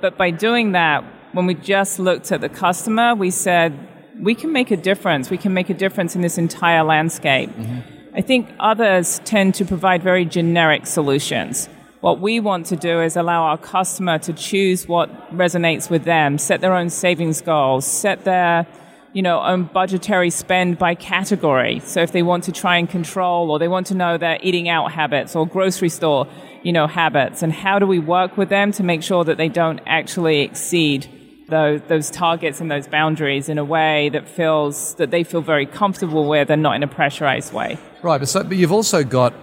But 0.01 0.17
by 0.17 0.29
doing 0.29 0.74
that, 0.74 1.03
when 1.34 1.48
we 1.48 1.55
just 1.55 2.00
looked 2.00 2.32
at 2.32 2.41
the 2.41 2.50
customer, 2.50 3.15
we 3.15 3.32
said, 3.32 3.74
we 4.20 4.36
can 4.36 4.51
make 4.51 4.70
a 4.70 4.77
difference. 4.77 5.29
We 5.29 5.38
can 5.38 5.53
make 5.53 5.70
a 5.70 5.74
difference 5.74 6.15
in 6.15 6.22
this 6.22 6.38
entire 6.38 6.84
landscape. 6.84 7.50
Mm-hmm. 7.50 8.15
I 8.15 8.22
think 8.22 8.50
others 8.60 9.20
tend 9.25 9.55
to 9.55 9.65
provide 9.65 10.03
very 10.03 10.25
generic 10.25 10.86
solutions. 10.86 11.67
What 12.01 12.22
we 12.22 12.39
want 12.39 12.67
to 12.67 12.75
do 12.75 13.01
is 13.01 13.17
allow 13.17 13.44
our 13.44 13.58
customer 13.58 14.20
to 14.20 14.32
choose 14.32 14.88
what 14.88 15.10
resonates 15.36 15.89
with 15.89 16.03
them, 16.03 16.38
set 16.38 16.62
their 16.62 16.75
own 16.75 16.91
savings 16.91 17.41
goals, 17.41 17.86
set 17.86 18.24
their 18.25 18.67
you 19.15 19.22
know, 19.22 19.41
own 19.41 19.63
budgetary 19.63 20.29
spend 20.29 20.77
by 20.77 20.93
category. 20.93 21.79
So 21.79 22.01
if 22.01 22.12
they 22.12 22.22
want 22.22 22.43
to 22.43 22.51
try 22.51 22.75
and 22.75 22.89
control 22.89 23.50
or 23.50 23.60
they 23.60 23.69
want 23.69 23.88
to 23.88 23.95
know 23.95 24.17
their 24.17 24.38
eating 24.43 24.67
out 24.67 24.91
habits 24.91 25.38
or 25.38 25.48
grocery 25.48 25.88
store, 25.88 26.27
you 26.63 26.74
know, 26.74 26.86
habits 26.86 27.41
and 27.41 27.53
how 27.53 27.79
do 27.79 27.88
we 27.88 27.98
work 27.98 28.36
with 28.36 28.50
them 28.50 28.74
to 28.74 28.84
make 28.84 29.01
sure 29.01 29.24
that 29.24 29.38
they 29.38 29.48
don't 29.48 29.79
actually 29.86 30.41
exceed 30.41 31.07
those, 31.48 31.79
those 31.88 32.12
targets 32.12 32.60
and 32.60 32.69
those 32.69 32.88
boundaries 32.88 33.48
in 33.48 33.57
a 33.57 33.63
way 33.63 34.10
that 34.10 34.27
feels 34.27 34.95
that 34.95 35.12
they 35.12 35.24
feel 35.24 35.41
very 35.41 35.65
comfortable 35.65 36.27
with 36.27 36.50
and 36.50 36.62
not 36.62 36.75
in 36.75 36.84
a 36.84 36.88
pressurized 36.88 37.53
way. 37.53 37.77
Right, 38.03 38.17
but, 38.17 38.27
so, 38.27 38.43
but 38.43 38.57
you've 38.57 38.74
also 38.74 39.05
got, 39.05 39.34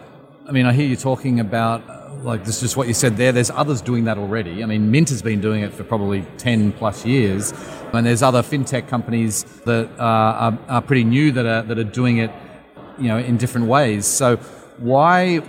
I 0.47 0.52
mean, 0.52 0.67
I 0.67 0.75
hear 0.75 0.87
you 0.87 0.97
talking 0.97 1.41
about 1.41 1.83
like 2.25 2.45
this 2.45 2.62
is 2.62 2.76
what 2.76 2.88
you 2.88 2.95
said 2.95 3.17
there. 3.17 3.33
There's 3.33 3.50
others 3.50 3.81
doing 3.81 4.05
that 4.05 4.19
already. 4.19 4.62
I 4.62 4.67
mean, 4.67 4.91
Mint 4.91 5.09
has 5.11 5.23
been 5.23 5.41
doing 5.41 5.62
it 5.62 5.73
for 5.73 5.85
probably 5.85 6.23
10 6.38 6.73
plus 6.73 7.05
years, 7.05 7.52
and 7.93 8.07
there's 8.07 8.23
other 8.23 8.43
fintech 8.43 8.88
companies 8.88 9.45
that 9.64 9.91
uh, 9.99 10.02
are, 10.02 10.59
are, 10.69 10.83
pretty 10.83 11.05
new 11.05 11.33
that 11.33 11.47
are 11.47 11.62
that 11.62 11.79
are 11.79 11.85
doing 11.85 12.19
it, 12.19 12.31
you 12.99 13.09
know, 13.09 13.19
in 13.19 13.37
different 13.37 13.67
ways. 13.67 14.07
So 14.07 14.37
why 14.79 15.43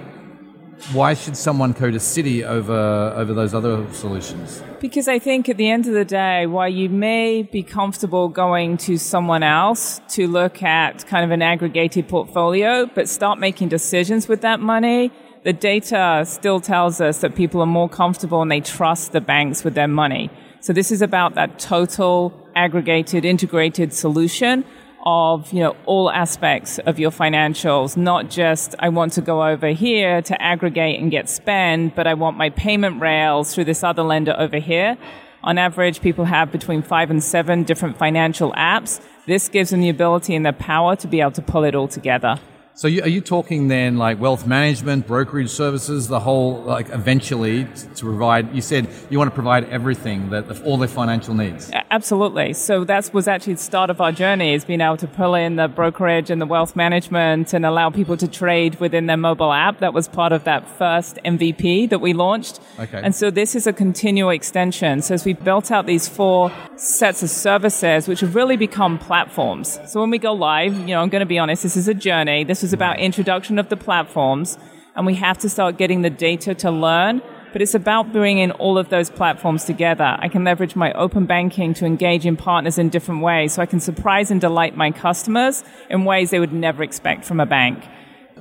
why 0.92 1.13
should 1.13 1.38
someone 1.38 1.72
go 1.72 1.89
to 1.92 1.98
Citi 1.98 2.44
over 2.44 3.13
over 3.15 3.34
those 3.34 3.53
other 3.53 3.86
solutions? 3.94 4.62
Because 4.82 5.08
I 5.08 5.18
think 5.20 5.48
at 5.48 5.58
the 5.58 5.70
end 5.70 5.88
of 5.88 5.94
the 5.94 6.03
day, 6.03 6.46
while 6.46 6.68
you 6.68 6.89
may 6.89 7.44
be 7.44 7.63
comfortable 7.63 8.27
going 8.27 8.77
to 8.77 8.98
someone 8.98 9.44
else 9.44 10.01
to 10.10 10.27
look 10.27 10.62
at 10.62 11.08
kind 11.08 11.24
of 11.24 11.32
an 11.32 11.42
aggregated 11.42 12.10
portfolio, 12.10 12.86
but 12.88 13.08
start 13.08 13.39
making 13.39 13.70
decisions 13.70 14.27
with 14.27 14.42
that 14.42 14.60
money 14.60 15.12
the 15.43 15.53
data 15.53 16.23
still 16.25 16.59
tells 16.59 17.01
us 17.01 17.19
that 17.19 17.35
people 17.35 17.62
are 17.62 17.67
more 17.67 17.89
comfortable 17.89 18.41
and 18.41 18.50
they 18.50 18.62
trust 18.62 19.12
the 19.12 19.21
banks 19.21 19.63
with 19.63 19.73
their 19.73 19.88
money. 19.88 20.29
So 20.62 20.71
this 20.71 20.91
is 20.91 21.01
about 21.01 21.35
that 21.35 21.59
total 21.59 22.33
aggregated 22.55 23.25
integrated 23.25 23.91
solution 23.93 24.63
of 25.05 25.51
you 25.51 25.59
know 25.59 25.75
all 25.85 26.09
aspects 26.09 26.79
of 26.79 26.97
your 26.97 27.12
financials 27.12 27.97
not 27.97 28.29
just 28.29 28.73
i 28.79 28.88
want 28.88 29.12
to 29.12 29.21
go 29.21 29.43
over 29.43 29.69
here 29.69 30.21
to 30.21 30.39
aggregate 30.41 31.01
and 31.01 31.12
get 31.12 31.27
spend 31.27 31.93
but 31.95 32.07
i 32.07 32.13
want 32.13 32.38
my 32.38 32.50
payment 32.51 33.01
rails 33.01 33.53
through 33.53 33.65
this 33.65 33.83
other 33.83 34.03
lender 34.03 34.35
over 34.38 34.59
here. 34.59 34.97
On 35.43 35.57
average 35.57 36.00
people 36.00 36.23
have 36.23 36.53
between 36.53 36.81
5 36.81 37.12
and 37.12 37.21
7 37.21 37.63
different 37.63 37.97
financial 37.97 38.53
apps. 38.53 39.01
This 39.25 39.50
gives 39.50 39.71
them 39.71 39.81
the 39.81 39.89
ability 39.89 40.35
and 40.35 40.45
the 40.45 40.53
power 40.53 40.95
to 40.95 41.07
be 41.07 41.19
able 41.19 41.31
to 41.31 41.41
pull 41.41 41.65
it 41.65 41.75
all 41.75 41.89
together 41.89 42.39
so 42.75 42.88
you, 42.88 43.03
are 43.03 43.10
you 43.10 43.22
talking 43.22 43.68
then 43.68 43.98
like 43.98 44.20
wealth 44.20 44.48
management, 44.48 45.06
brokerage 45.06 45.50
services, 45.50 46.08
the 46.08 46.20
whole 46.20 46.62
like 46.63 46.89
eventually 46.89 47.65
to 47.96 48.06
provide? 48.06 48.53
You 48.53 48.62
said 48.62 48.88
you 49.10 49.18
want 49.20 49.30
to 49.30 49.36
provide 49.36 49.70
everything 49.70 50.32
that 50.32 50.62
all 50.63 50.77
their 50.77 50.88
financial 50.88 51.36
needs. 51.36 51.72
Absolutely. 51.92 52.53
So 52.53 52.84
that 52.86 53.13
was 53.13 53.27
actually 53.27 53.53
the 53.53 53.62
start 53.62 53.92
of 53.92 54.01
our 54.01 54.12
journey 54.12 54.56
is 54.56 54.65
being 54.65 54.82
able 54.82 54.98
to 54.98 55.08
pull 55.08 55.36
in 55.36 55.56
the 55.56 55.68
brokerage 55.68 56.32
and 56.32 56.42
the 56.42 56.48
wealth 56.48 56.75
management 56.75 57.53
and 57.53 57.63
allow 57.65 57.92
people 57.92 58.18
to 58.18 58.27
trade 58.27 58.80
within 58.80 59.06
their 59.06 59.18
mobile 59.18 59.53
app. 59.53 59.80
That 59.80 59.94
was 59.94 60.08
part 60.08 60.32
of 60.32 60.44
that 60.46 60.68
first 60.68 61.20
MVP 61.24 61.89
that 61.89 62.00
we 62.00 62.13
launched. 62.13 62.60
Okay. 62.80 63.01
And 63.03 63.13
so 63.13 63.30
this 63.30 63.56
is 63.56 63.68
a 63.68 63.74
continual 63.74 64.32
extension. 64.32 65.03
So 65.03 65.13
as 65.13 65.25
we 65.25 65.34
built 65.34 65.70
out 65.70 65.86
these 65.86 66.08
four 66.08 66.51
sets 66.77 67.22
of 67.22 67.30
services, 67.30 68.08
which 68.08 68.22
have 68.22 68.34
really 68.34 68.58
become 68.58 68.98
platforms. 68.98 69.80
So 69.86 70.01
when 70.01 70.10
we 70.10 70.18
go 70.18 70.34
live, 70.34 70.74
you 70.74 70.96
know, 70.96 71.01
I'm 71.01 71.10
going 71.10 71.20
to 71.20 71.27
be 71.27 71.38
honest, 71.38 71.62
this 71.62 71.77
is 71.77 71.88
a 71.88 71.94
journey. 71.94 72.44
This 72.44 72.62
was 72.63 72.74
about 72.74 73.00
introduction 73.00 73.60
of 73.60 73.70
the 73.70 73.77
platforms, 73.77 74.58
and 74.96 75.05
we 75.05 75.13
have 75.15 75.38
to 75.39 75.50
start 75.50 75.77
getting 75.77 76.01
the 76.01 76.10
data 76.10 76.55
to 76.55 76.72
learn. 76.72 77.22
But 77.51 77.62
it's 77.62 77.76
about 77.76 78.12
bringing 78.12 78.49
all 78.54 78.80
of 78.80 78.89
those 78.89 79.12
platforms 79.12 79.65
together. 79.65 80.17
I 80.17 80.28
can 80.28 80.43
leverage 80.43 80.76
my 80.76 80.91
open 80.93 81.28
banking 81.28 81.76
to 81.76 81.86
engage 81.86 82.26
in 82.26 82.36
partners 82.36 82.80
in 82.80 82.89
different 82.89 83.21
ways, 83.21 83.54
so 83.54 83.62
I 83.62 83.67
can 83.67 83.80
surprise 83.80 84.32
and 84.32 84.41
delight 84.41 84.76
my 84.76 84.89
customers 84.89 85.63
in 85.88 86.04
ways 86.04 86.32
they 86.32 86.39
would 86.39 86.52
never 86.52 86.82
expect 86.82 87.26
from 87.26 87.39
a 87.39 87.45
bank. 87.45 87.84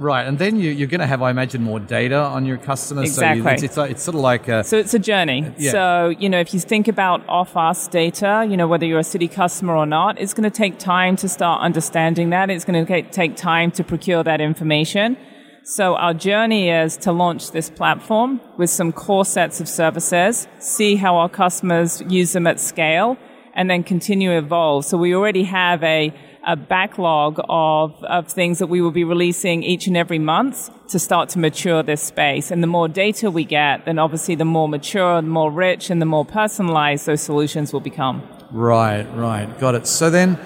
Right, 0.02 0.26
and 0.26 0.36
then 0.36 0.56
you, 0.56 0.84
are 0.84 0.88
going 0.88 1.00
to 1.00 1.06
have, 1.06 1.22
I 1.22 1.30
imagine, 1.30 1.62
more 1.62 1.78
data 1.78 2.16
on 2.16 2.44
your 2.44 2.58
customers. 2.58 3.10
Exactly. 3.10 3.42
So 3.42 3.48
you, 3.48 3.54
it's, 3.54 3.62
it's, 3.62 3.78
it's, 3.78 4.02
sort 4.02 4.16
of 4.16 4.20
like 4.20 4.48
a. 4.48 4.64
So 4.64 4.76
it's 4.76 4.94
a 4.94 4.98
journey. 4.98 5.54
Yeah. 5.56 5.70
So, 5.70 6.08
you 6.18 6.28
know, 6.28 6.40
if 6.40 6.52
you 6.52 6.58
think 6.58 6.88
about 6.88 7.22
off 7.28 7.56
us 7.56 7.86
data, 7.86 8.44
you 8.50 8.56
know, 8.56 8.66
whether 8.66 8.84
you're 8.84 8.98
a 8.98 9.02
Citi 9.04 9.30
customer 9.30 9.76
or 9.76 9.86
not, 9.86 10.20
it's 10.20 10.34
going 10.34 10.50
to 10.50 10.56
take 10.56 10.80
time 10.80 11.14
to 11.16 11.28
start 11.28 11.62
understanding 11.62 12.30
that. 12.30 12.50
It's 12.50 12.64
going 12.64 12.84
to 12.84 13.02
take 13.10 13.36
time 13.36 13.70
to 13.72 13.84
procure 13.84 14.24
that 14.24 14.40
information. 14.40 15.16
So 15.64 15.94
our 15.94 16.14
journey 16.14 16.70
is 16.70 16.96
to 16.98 17.12
launch 17.12 17.52
this 17.52 17.70
platform 17.70 18.40
with 18.56 18.70
some 18.70 18.92
core 18.92 19.24
sets 19.24 19.60
of 19.60 19.68
services, 19.68 20.48
see 20.58 20.96
how 20.96 21.16
our 21.16 21.28
customers 21.28 22.02
use 22.08 22.32
them 22.32 22.48
at 22.48 22.58
scale, 22.58 23.16
and 23.54 23.70
then 23.70 23.84
continue 23.84 24.30
to 24.30 24.38
evolve. 24.38 24.84
So 24.84 24.98
we 24.98 25.14
already 25.14 25.44
have 25.44 25.84
a 25.84 26.12
a 26.46 26.56
backlog 26.56 27.40
of, 27.48 28.02
of 28.04 28.28
things 28.28 28.58
that 28.58 28.66
we 28.66 28.80
will 28.80 28.90
be 28.90 29.04
releasing 29.04 29.62
each 29.62 29.86
and 29.86 29.96
every 29.96 30.18
month 30.18 30.70
to 30.88 30.98
start 30.98 31.28
to 31.30 31.38
mature 31.38 31.82
this 31.82 32.02
space. 32.02 32.50
And 32.50 32.62
the 32.62 32.66
more 32.66 32.88
data 32.88 33.30
we 33.30 33.44
get, 33.44 33.84
then 33.84 33.98
obviously 33.98 34.34
the 34.34 34.44
more 34.44 34.68
mature, 34.68 35.22
the 35.22 35.28
more 35.28 35.50
rich, 35.50 35.90
and 35.90 36.02
the 36.02 36.06
more 36.06 36.24
personalized 36.24 37.06
those 37.06 37.22
solutions 37.22 37.72
will 37.72 37.80
become. 37.80 38.22
Right, 38.50 39.04
right. 39.14 39.46
Got 39.58 39.76
it. 39.76 39.86
So 39.86 40.10
then 40.10 40.38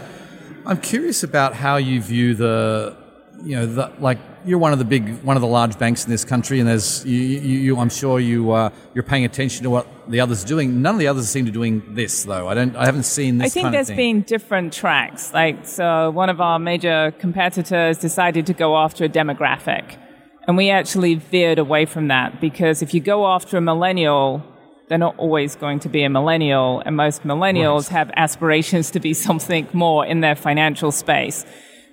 I'm 0.67 0.81
curious 0.81 1.23
about 1.23 1.55
how 1.55 1.77
you 1.77 2.01
view 2.03 2.35
the, 2.35 2.97
you 3.47 3.55
know, 3.55 3.67
the, 3.67 3.93
like 4.01 4.19
you're 4.45 4.59
one 4.59 4.73
of 4.73 4.81
the 4.81 4.85
big, 4.85 5.23
one 5.23 5.37
of 5.37 5.41
the 5.41 5.47
large 5.47 5.79
banks 5.79 6.05
in 6.05 6.11
this 6.11 6.25
country, 6.25 6.59
and 6.59 6.69
there's, 6.69 7.05
you, 7.07 7.17
you, 7.17 7.59
you 7.59 7.79
I'm 7.79 7.89
sure 7.89 8.19
you, 8.19 8.51
uh, 8.51 8.71
you're 8.93 9.05
paying 9.05 9.25
attention 9.25 9.63
to 9.63 9.71
what 9.71 9.87
the 10.09 10.19
others 10.21 10.45
are 10.45 10.49
doing. 10.49 10.83
None 10.83 10.97
of 10.97 10.99
the 10.99 11.07
others 11.07 11.29
seem 11.29 11.47
to 11.47 11.53
be 11.53 11.55
doing 11.55 11.95
this, 11.95 12.25
though. 12.25 12.49
I 12.49 12.55
don't, 12.55 12.75
I 12.75 12.85
haven't 12.85 13.05
seen 13.05 13.39
this. 13.39 13.47
I 13.47 13.49
think 13.49 13.71
there's 13.71 13.91
been 13.91 14.23
different 14.23 14.73
tracks. 14.73 15.33
Like, 15.33 15.65
so 15.65 16.11
one 16.11 16.29
of 16.29 16.41
our 16.41 16.59
major 16.59 17.15
competitors 17.21 17.99
decided 17.99 18.47
to 18.47 18.53
go 18.53 18.77
after 18.77 19.05
a 19.05 19.09
demographic, 19.09 19.97
and 20.49 20.57
we 20.57 20.71
actually 20.71 21.15
veered 21.15 21.61
away 21.61 21.87
from 21.87 22.09
that 22.09 22.41
because 22.41 22.83
if 22.83 22.95
you 22.95 23.01
go 23.01 23.29
after 23.29 23.57
a 23.57 23.61
millennial, 23.61 24.43
they're 24.89 24.99
not 24.99 25.17
always 25.19 25.55
going 25.55 25.79
to 25.81 25.89
be 25.89 26.03
a 26.03 26.11
millennial, 26.11 26.83
and 26.85 26.97
most 26.97 27.23
millennials 27.23 27.85
right. 27.85 27.99
have 27.99 28.11
aspirations 28.17 28.91
to 28.91 28.99
be 28.99 29.15
something 29.29 29.69
more 29.73 30.05
in 30.05 30.21
their 30.21 30.35
financial 30.35 30.91
space. 30.91 31.45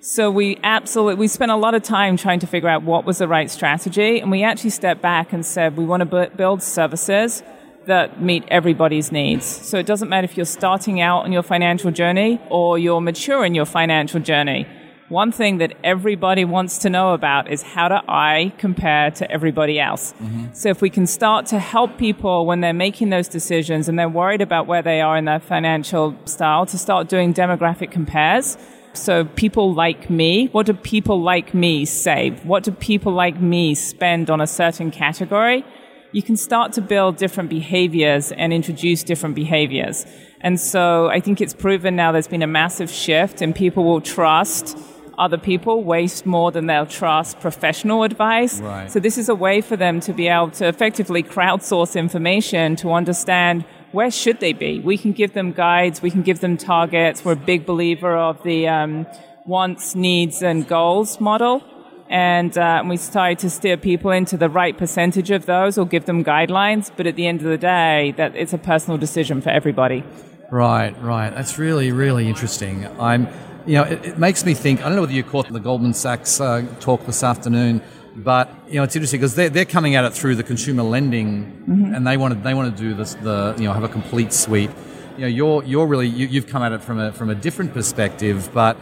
So 0.06 0.30
we 0.30 0.58
absolutely, 0.62 1.14
we 1.14 1.28
spent 1.28 1.50
a 1.50 1.56
lot 1.56 1.74
of 1.74 1.82
time 1.82 2.18
trying 2.18 2.38
to 2.40 2.46
figure 2.46 2.68
out 2.68 2.82
what 2.82 3.06
was 3.06 3.16
the 3.16 3.26
right 3.26 3.50
strategy. 3.50 4.20
And 4.20 4.30
we 4.30 4.42
actually 4.42 4.68
stepped 4.68 5.00
back 5.00 5.32
and 5.32 5.46
said, 5.46 5.78
we 5.78 5.86
want 5.86 6.02
to 6.02 6.30
build 6.36 6.62
services 6.62 7.42
that 7.86 8.20
meet 8.20 8.44
everybody's 8.48 9.10
needs. 9.10 9.46
So 9.46 9.78
it 9.78 9.86
doesn't 9.86 10.10
matter 10.10 10.26
if 10.26 10.36
you're 10.36 10.44
starting 10.44 11.00
out 11.00 11.24
on 11.24 11.32
your 11.32 11.42
financial 11.42 11.90
journey 11.90 12.38
or 12.50 12.78
you're 12.78 13.00
mature 13.00 13.46
in 13.46 13.54
your 13.54 13.64
financial 13.64 14.20
journey. 14.20 14.66
One 15.08 15.32
thing 15.32 15.56
that 15.58 15.72
everybody 15.82 16.44
wants 16.44 16.76
to 16.78 16.90
know 16.90 17.14
about 17.14 17.50
is 17.50 17.62
how 17.62 17.88
do 17.88 17.96
I 18.06 18.52
compare 18.58 19.10
to 19.12 19.30
everybody 19.30 19.80
else? 19.80 20.12
Mm-hmm. 20.20 20.52
So 20.52 20.68
if 20.68 20.82
we 20.82 20.90
can 20.90 21.06
start 21.06 21.46
to 21.46 21.58
help 21.58 21.96
people 21.96 22.44
when 22.44 22.60
they're 22.60 22.74
making 22.74 23.08
those 23.08 23.28
decisions 23.28 23.88
and 23.88 23.98
they're 23.98 24.08
worried 24.10 24.42
about 24.42 24.66
where 24.66 24.82
they 24.82 25.00
are 25.00 25.16
in 25.16 25.24
their 25.24 25.40
financial 25.40 26.14
style 26.26 26.66
to 26.66 26.76
start 26.76 27.08
doing 27.08 27.32
demographic 27.32 27.90
compares, 27.90 28.58
so 28.96 29.24
people 29.24 29.74
like 29.74 30.08
me, 30.10 30.46
what 30.52 30.66
do 30.66 30.74
people 30.74 31.20
like 31.20 31.54
me 31.54 31.84
save? 31.84 32.44
What 32.44 32.62
do 32.62 32.70
people 32.70 33.12
like 33.12 33.40
me 33.40 33.74
spend 33.74 34.30
on 34.30 34.40
a 34.40 34.46
certain 34.46 34.90
category? 34.90 35.64
You 36.12 36.22
can 36.22 36.36
start 36.36 36.72
to 36.74 36.80
build 36.80 37.16
different 37.16 37.50
behaviors 37.50 38.32
and 38.32 38.52
introduce 38.52 39.02
different 39.02 39.34
behaviors. 39.34 40.06
And 40.40 40.60
so 40.60 41.08
I 41.08 41.20
think 41.20 41.40
it's 41.40 41.54
proven 41.54 41.96
now 41.96 42.12
there's 42.12 42.28
been 42.28 42.42
a 42.42 42.46
massive 42.46 42.90
shift 42.90 43.42
and 43.42 43.54
people 43.54 43.84
will 43.84 44.00
trust 44.00 44.78
other 45.18 45.38
people 45.38 45.84
waste 45.84 46.26
more 46.26 46.50
than 46.50 46.66
they'll 46.66 46.86
trust 46.86 47.40
professional 47.40 48.02
advice. 48.02 48.60
Right. 48.60 48.90
So 48.90 49.00
this 49.00 49.18
is 49.18 49.28
a 49.28 49.34
way 49.34 49.60
for 49.60 49.76
them 49.76 50.00
to 50.00 50.12
be 50.12 50.28
able 50.28 50.50
to 50.52 50.66
effectively 50.66 51.22
crowdsource 51.22 51.96
information 51.96 52.76
to 52.76 52.92
understand 52.92 53.64
where 53.94 54.10
should 54.10 54.40
they 54.40 54.52
be? 54.52 54.80
We 54.80 54.98
can 54.98 55.12
give 55.12 55.32
them 55.32 55.52
guides, 55.52 56.02
we 56.02 56.10
can 56.10 56.22
give 56.22 56.40
them 56.40 56.56
targets. 56.56 57.24
We're 57.24 57.32
a 57.32 57.36
big 57.36 57.64
believer 57.64 58.16
of 58.16 58.42
the 58.42 58.66
um, 58.66 59.06
wants, 59.46 59.94
needs, 59.94 60.42
and 60.42 60.66
goals 60.66 61.20
model. 61.20 61.62
And, 62.10 62.56
uh, 62.58 62.82
we 62.86 62.98
try 62.98 63.34
to 63.34 63.48
steer 63.48 63.76
people 63.76 64.10
into 64.10 64.36
the 64.36 64.50
right 64.50 64.76
percentage 64.76 65.30
of 65.30 65.46
those 65.46 65.78
or 65.78 65.86
give 65.86 66.04
them 66.04 66.22
guidelines. 66.22 66.90
But 66.94 67.06
at 67.06 67.16
the 67.16 67.26
end 67.26 67.40
of 67.40 67.46
the 67.46 67.56
day, 67.56 68.12
that 68.16 68.36
it's 68.36 68.52
a 68.52 68.58
personal 68.58 68.98
decision 68.98 69.40
for 69.40 69.50
everybody. 69.50 70.04
Right, 70.50 71.00
right. 71.00 71.30
That's 71.30 71.58
really, 71.58 71.92
really 71.92 72.28
interesting. 72.28 72.86
I'm 73.00 73.28
you 73.66 73.76
know, 73.76 73.84
it, 73.84 74.04
it, 74.04 74.18
makes 74.18 74.44
me 74.44 74.52
think. 74.52 74.80
I 74.80 74.84
don't 74.84 74.96
know 74.96 75.00
whether 75.00 75.14
you 75.14 75.22
caught 75.22 75.50
the 75.50 75.58
Goldman 75.58 75.94
Sachs 75.94 76.38
uh, 76.38 76.66
talk 76.80 77.06
this 77.06 77.22
afternoon, 77.22 77.80
but 78.16 78.50
you 78.68 78.74
know, 78.74 78.84
it's 78.84 78.94
interesting 78.94 79.20
because 79.20 79.34
they're, 79.34 79.50
they're 79.50 79.64
coming 79.64 79.96
at 79.96 80.04
it 80.04 80.12
through 80.12 80.36
the 80.36 80.42
consumer 80.42 80.82
lending, 80.82 81.44
mm-hmm. 81.44 81.94
and 81.94 82.06
they 82.06 82.16
want 82.16 82.34
to 82.34 82.40
they 82.40 82.54
want 82.54 82.76
to 82.76 82.82
do 82.82 82.94
this 82.94 83.14
the 83.14 83.54
you 83.58 83.64
know 83.64 83.72
have 83.72 83.84
a 83.84 83.88
complete 83.88 84.32
suite. 84.32 84.70
You 85.16 85.22
know, 85.22 85.26
you're 85.26 85.64
you're 85.64 85.86
really 85.86 86.06
you, 86.06 86.26
you've 86.26 86.46
come 86.46 86.62
at 86.62 86.72
it 86.72 86.82
from 86.82 87.00
a 87.00 87.12
from 87.12 87.30
a 87.30 87.34
different 87.34 87.74
perspective, 87.74 88.50
but 88.54 88.76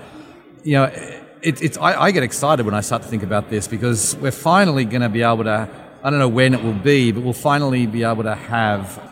you 0.65 0.73
know, 0.73 0.85
it, 0.85 1.63
it's 1.63 1.79
I, 1.79 2.01
I 2.01 2.11
get 2.11 2.23
excited 2.23 2.67
when 2.67 2.75
I 2.75 2.81
start 2.81 3.03
to 3.03 3.09
think 3.09 3.23
about 3.23 3.49
this 3.49 3.67
because 3.67 4.17
we're 4.17 4.31
finally 4.31 4.85
going 4.85 5.03
to 5.03 5.09
be 5.09 5.23
able 5.23 5.45
to. 5.45 5.69
I 6.05 6.11
don't 6.11 6.19
know 6.19 6.29
when 6.29 6.53
it 6.53 6.63
will 6.63 6.73
be, 6.73 7.13
but 7.13 7.23
we'll 7.23 7.33
finally 7.33 7.87
be 7.87 8.03
able 8.03 8.25
to 8.25 8.35
have 8.35 9.12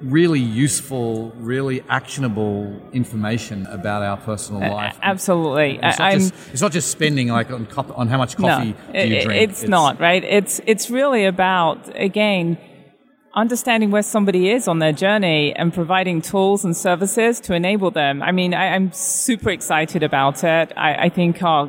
really 0.00 0.40
useful, 0.40 1.32
really 1.36 1.82
actionable 1.88 2.80
information 2.92 3.66
about 3.66 4.02
our 4.02 4.16
personal 4.16 4.62
uh, 4.62 4.70
life. 4.70 4.98
absolutely, 5.02 5.78
it's 5.82 5.98
not, 5.98 6.12
just, 6.12 6.34
it's 6.52 6.62
not, 6.62 6.72
just, 6.72 6.90
spending 6.90 7.28
like 7.28 7.50
on, 7.50 7.66
on 7.94 8.08
how 8.08 8.18
much 8.18 8.36
coffee 8.36 8.74
no, 8.92 8.92
do 8.92 9.08
you 9.08 9.22
drink. 9.22 9.50
It's, 9.50 9.62
it's, 9.62 9.68
not 9.68 10.00
right. 10.00 10.22
It's 10.24 10.60
it's 10.66 10.90
really 10.90 11.24
about 11.24 11.94
again 11.96 12.58
understanding 13.34 13.90
where 13.90 14.02
somebody 14.02 14.50
is 14.50 14.68
on 14.68 14.78
their 14.78 14.92
journey 14.92 15.52
and 15.54 15.74
providing 15.74 16.22
tools 16.22 16.64
and 16.64 16.76
services 16.76 17.40
to 17.40 17.54
enable 17.54 17.90
them. 17.90 18.22
I 18.22 18.30
mean, 18.30 18.54
I, 18.54 18.76
am 18.76 18.92
super 18.92 19.50
excited 19.50 20.04
about 20.04 20.44
it. 20.44 20.72
I, 20.76 21.06
I 21.06 21.08
think 21.08 21.42
our 21.42 21.68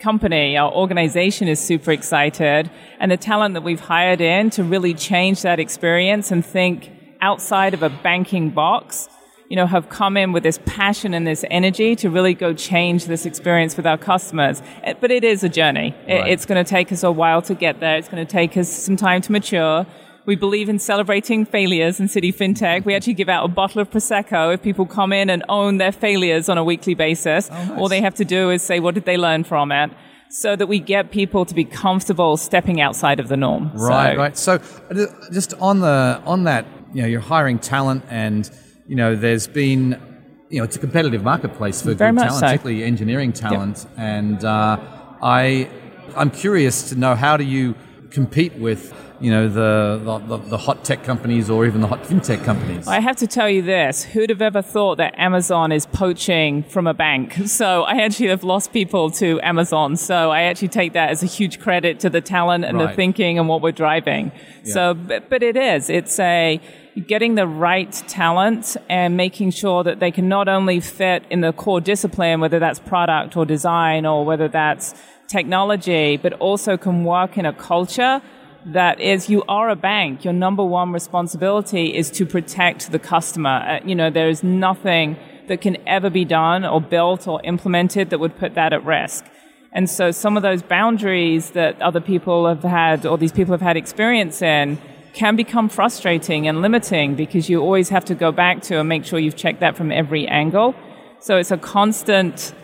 company, 0.00 0.56
our 0.56 0.72
organization 0.72 1.46
is 1.46 1.60
super 1.60 1.92
excited, 1.92 2.70
and 3.00 3.10
the 3.10 3.16
talent 3.16 3.54
that 3.54 3.62
we've 3.62 3.80
hired 3.80 4.20
in 4.20 4.50
to 4.50 4.64
really 4.64 4.94
change 4.94 5.42
that 5.42 5.60
experience 5.60 6.30
and 6.30 6.44
think 6.44 6.90
outside 7.24 7.72
of 7.72 7.82
a 7.82 7.88
banking 7.88 8.50
box, 8.50 9.08
you 9.48 9.56
know, 9.56 9.66
have 9.66 9.88
come 9.88 10.16
in 10.16 10.32
with 10.32 10.42
this 10.42 10.58
passion 10.66 11.14
and 11.14 11.26
this 11.26 11.44
energy 11.50 11.96
to 11.96 12.10
really 12.10 12.34
go 12.34 12.52
change 12.52 13.06
this 13.06 13.24
experience 13.24 13.76
with 13.78 13.86
our 13.86 13.96
customers. 13.96 14.62
Eh, 14.82 14.94
but 15.00 15.10
it 15.10 15.24
is 15.24 15.42
a 15.42 15.48
journey. 15.48 15.94
Right. 16.06 16.28
It's 16.32 16.44
going 16.44 16.62
to 16.62 16.68
take 16.68 16.92
us 16.92 17.02
a 17.02 17.10
while 17.10 17.40
to 17.42 17.54
get 17.54 17.80
there. 17.80 17.96
It's 17.96 18.08
going 18.08 18.24
to 18.24 18.30
take 18.30 18.56
us 18.56 18.68
some 18.68 18.96
time 18.96 19.22
to 19.22 19.32
mature. 19.32 19.86
We 20.26 20.36
believe 20.36 20.68
in 20.68 20.78
celebrating 20.78 21.44
failures 21.44 22.00
in 22.00 22.06
Citi 22.08 22.34
FinTech. 22.34 22.84
We 22.84 22.94
actually 22.94 23.14
give 23.14 23.28
out 23.28 23.44
a 23.44 23.48
bottle 23.48 23.80
of 23.80 23.90
Prosecco 23.90 24.54
if 24.54 24.62
people 24.62 24.86
come 24.86 25.12
in 25.12 25.28
and 25.30 25.44
own 25.48 25.78
their 25.78 25.92
failures 25.92 26.48
on 26.48 26.56
a 26.58 26.64
weekly 26.64 26.94
basis. 26.94 27.48
Oh, 27.50 27.54
nice. 27.54 27.78
All 27.78 27.88
they 27.88 28.00
have 28.00 28.14
to 28.16 28.24
do 28.24 28.50
is 28.50 28.62
say, 28.62 28.80
what 28.80 28.94
did 28.94 29.04
they 29.04 29.16
learn 29.16 29.44
from 29.44 29.72
it? 29.72 29.90
so 30.30 30.56
that 30.56 30.66
we 30.66 30.80
get 30.80 31.12
people 31.12 31.44
to 31.44 31.54
be 31.54 31.64
comfortable 31.64 32.36
stepping 32.36 32.80
outside 32.80 33.20
of 33.20 33.28
the 33.28 33.36
norm. 33.36 33.70
Right, 33.72 34.34
so, 34.36 34.56
right. 34.56 34.66
So 34.96 35.08
just 35.32 35.54
on 35.60 35.78
the 35.78 36.20
on 36.26 36.42
that 36.44 36.64
you 36.94 37.02
know, 37.02 37.08
you're 37.08 37.20
hiring 37.20 37.58
talent 37.58 38.04
and, 38.08 38.50
you 38.86 38.96
know, 38.96 39.16
there's 39.16 39.46
been, 39.46 40.00
you 40.48 40.58
know, 40.58 40.64
it's 40.64 40.76
a 40.76 40.78
competitive 40.78 41.22
marketplace 41.22 41.82
for 41.82 41.92
Very 41.94 42.12
good 42.12 42.20
talent, 42.20 42.34
so. 42.34 42.46
particularly 42.46 42.84
engineering 42.84 43.32
talent. 43.32 43.78
Yep. 43.78 43.98
And 43.98 44.44
uh, 44.44 44.78
I, 45.20 45.68
I'm 46.16 46.30
curious 46.30 46.88
to 46.90 46.94
know 46.94 47.14
how 47.14 47.36
do 47.36 47.44
you 47.44 47.74
compete 48.10 48.54
with 48.54 48.94
you 49.24 49.30
know 49.30 49.48
the, 49.48 50.18
the, 50.26 50.36
the 50.36 50.58
hot 50.58 50.84
tech 50.84 51.02
companies 51.02 51.48
or 51.48 51.64
even 51.64 51.80
the 51.80 51.86
hot 51.86 52.02
fintech 52.02 52.44
companies. 52.44 52.86
I 52.86 53.00
have 53.00 53.16
to 53.16 53.26
tell 53.26 53.48
you 53.48 53.62
this: 53.62 54.04
who'd 54.04 54.28
have 54.28 54.42
ever 54.42 54.60
thought 54.60 54.96
that 54.96 55.18
Amazon 55.18 55.72
is 55.72 55.86
poaching 55.86 56.62
from 56.64 56.86
a 56.86 56.94
bank? 56.94 57.34
So 57.54 57.84
I 57.84 58.02
actually 58.02 58.28
have 58.28 58.42
lost 58.42 58.72
people 58.72 59.10
to 59.12 59.40
Amazon. 59.40 59.96
So 59.96 60.30
I 60.30 60.42
actually 60.42 60.68
take 60.68 60.92
that 60.94 61.10
as 61.10 61.22
a 61.22 61.26
huge 61.26 61.60
credit 61.60 62.00
to 62.00 62.10
the 62.10 62.20
talent 62.20 62.64
and 62.64 62.76
right. 62.76 62.88
the 62.88 62.96
thinking 62.96 63.38
and 63.38 63.48
what 63.48 63.62
we're 63.62 63.70
driving. 63.70 64.32
Yeah. 64.64 64.74
So, 64.74 64.94
but, 64.94 65.30
but 65.30 65.42
it 65.44 65.56
is. 65.56 65.88
It's 65.88 66.18
a 66.18 66.60
getting 67.06 67.36
the 67.36 67.46
right 67.46 67.92
talent 68.08 68.76
and 68.88 69.16
making 69.16 69.52
sure 69.52 69.84
that 69.84 70.00
they 70.00 70.10
can 70.10 70.28
not 70.28 70.48
only 70.48 70.80
fit 70.80 71.22
in 71.30 71.42
the 71.42 71.52
core 71.52 71.80
discipline, 71.80 72.40
whether 72.40 72.58
that's 72.58 72.80
product 72.80 73.36
or 73.36 73.46
design 73.46 74.04
or 74.04 74.24
whether 74.24 74.48
that's 74.48 74.94
technology, 75.28 76.16
but 76.16 76.32
also 76.34 76.76
can 76.76 77.04
work 77.04 77.38
in 77.38 77.46
a 77.46 77.52
culture 77.52 78.20
that 78.66 79.00
is 79.00 79.28
you 79.28 79.42
are 79.48 79.68
a 79.68 79.76
bank. 79.76 80.24
Your 80.24 80.32
number 80.32 80.64
one 80.64 80.92
responsibility 80.92 81.94
is 81.94 82.10
to 82.12 82.24
protect 82.24 82.90
the 82.92 82.98
customer. 82.98 83.50
Uh, 83.50 83.80
you 83.84 83.94
know, 83.94 84.10
there 84.10 84.28
is 84.28 84.42
nothing 84.42 85.16
that 85.48 85.60
can 85.60 85.76
ever 85.86 86.08
be 86.08 86.24
done 86.24 86.64
or 86.64 86.80
built 86.80 87.28
or 87.28 87.40
implemented 87.44 88.10
that 88.10 88.18
would 88.18 88.36
put 88.36 88.54
that 88.54 88.72
at 88.72 88.84
risk. 88.84 89.24
And 89.72 89.90
so 89.90 90.10
some 90.10 90.36
of 90.36 90.42
those 90.42 90.62
boundaries 90.62 91.50
that 91.50 91.80
other 91.82 92.00
people 92.00 92.46
have 92.46 92.62
had 92.62 93.04
or 93.04 93.18
these 93.18 93.32
people 93.32 93.52
have 93.52 93.60
had 93.60 93.76
experience 93.76 94.40
in 94.40 94.78
can 95.12 95.36
become 95.36 95.68
frustrating 95.68 96.48
and 96.48 96.62
limiting 96.62 97.14
because 97.14 97.48
you 97.48 97.60
always 97.60 97.88
have 97.88 98.04
to 98.06 98.14
go 98.14 98.32
back 98.32 98.62
to 98.62 98.78
and 98.80 98.88
make 98.88 99.04
sure 99.04 99.18
you've 99.18 99.36
checked 99.36 99.60
that 99.60 99.76
from 99.76 99.92
every 99.92 100.26
angle. 100.26 100.74
So 101.20 101.36
it's 101.36 101.50
a 101.50 101.58
constant 101.58 102.54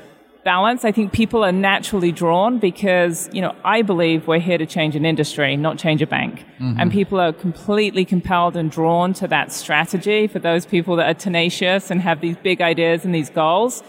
balance. 0.45 0.85
I 0.85 0.93
think 0.93 1.13
people 1.13 1.45
are 1.45 1.53
naturally 1.53 2.13
drawn 2.13 2.59
because, 2.59 3.29
you 3.33 3.41
know, 3.41 3.55
I 3.65 3.83
believe 3.83 4.27
we're 4.27 4.39
here 4.39 4.59
to 4.59 4.67
change 4.67 4.97
an 4.97 5.05
industry, 5.05 5.57
not 5.57 5.79
change 5.79 6.03
a 6.03 6.07
bank. 6.07 6.45
Mm-hmm. 6.59 6.81
And 6.81 6.93
people 6.93 7.21
are 7.21 7.33
completely 7.33 8.05
compelled 8.05 8.57
and 8.57 8.71
drawn 8.71 9.13
to 9.15 9.29
that 9.29 9.53
strategy 9.53 10.27
for 10.27 10.39
those 10.39 10.67
people 10.67 10.97
that 10.97 11.09
are 11.09 11.15
tenacious 11.15 11.91
and 11.91 12.01
have 12.01 12.21
these 12.21 12.37
big 12.37 12.61
ideas 12.61 13.05
and 13.05 13.15
these 13.15 13.31
goals. 13.31 13.83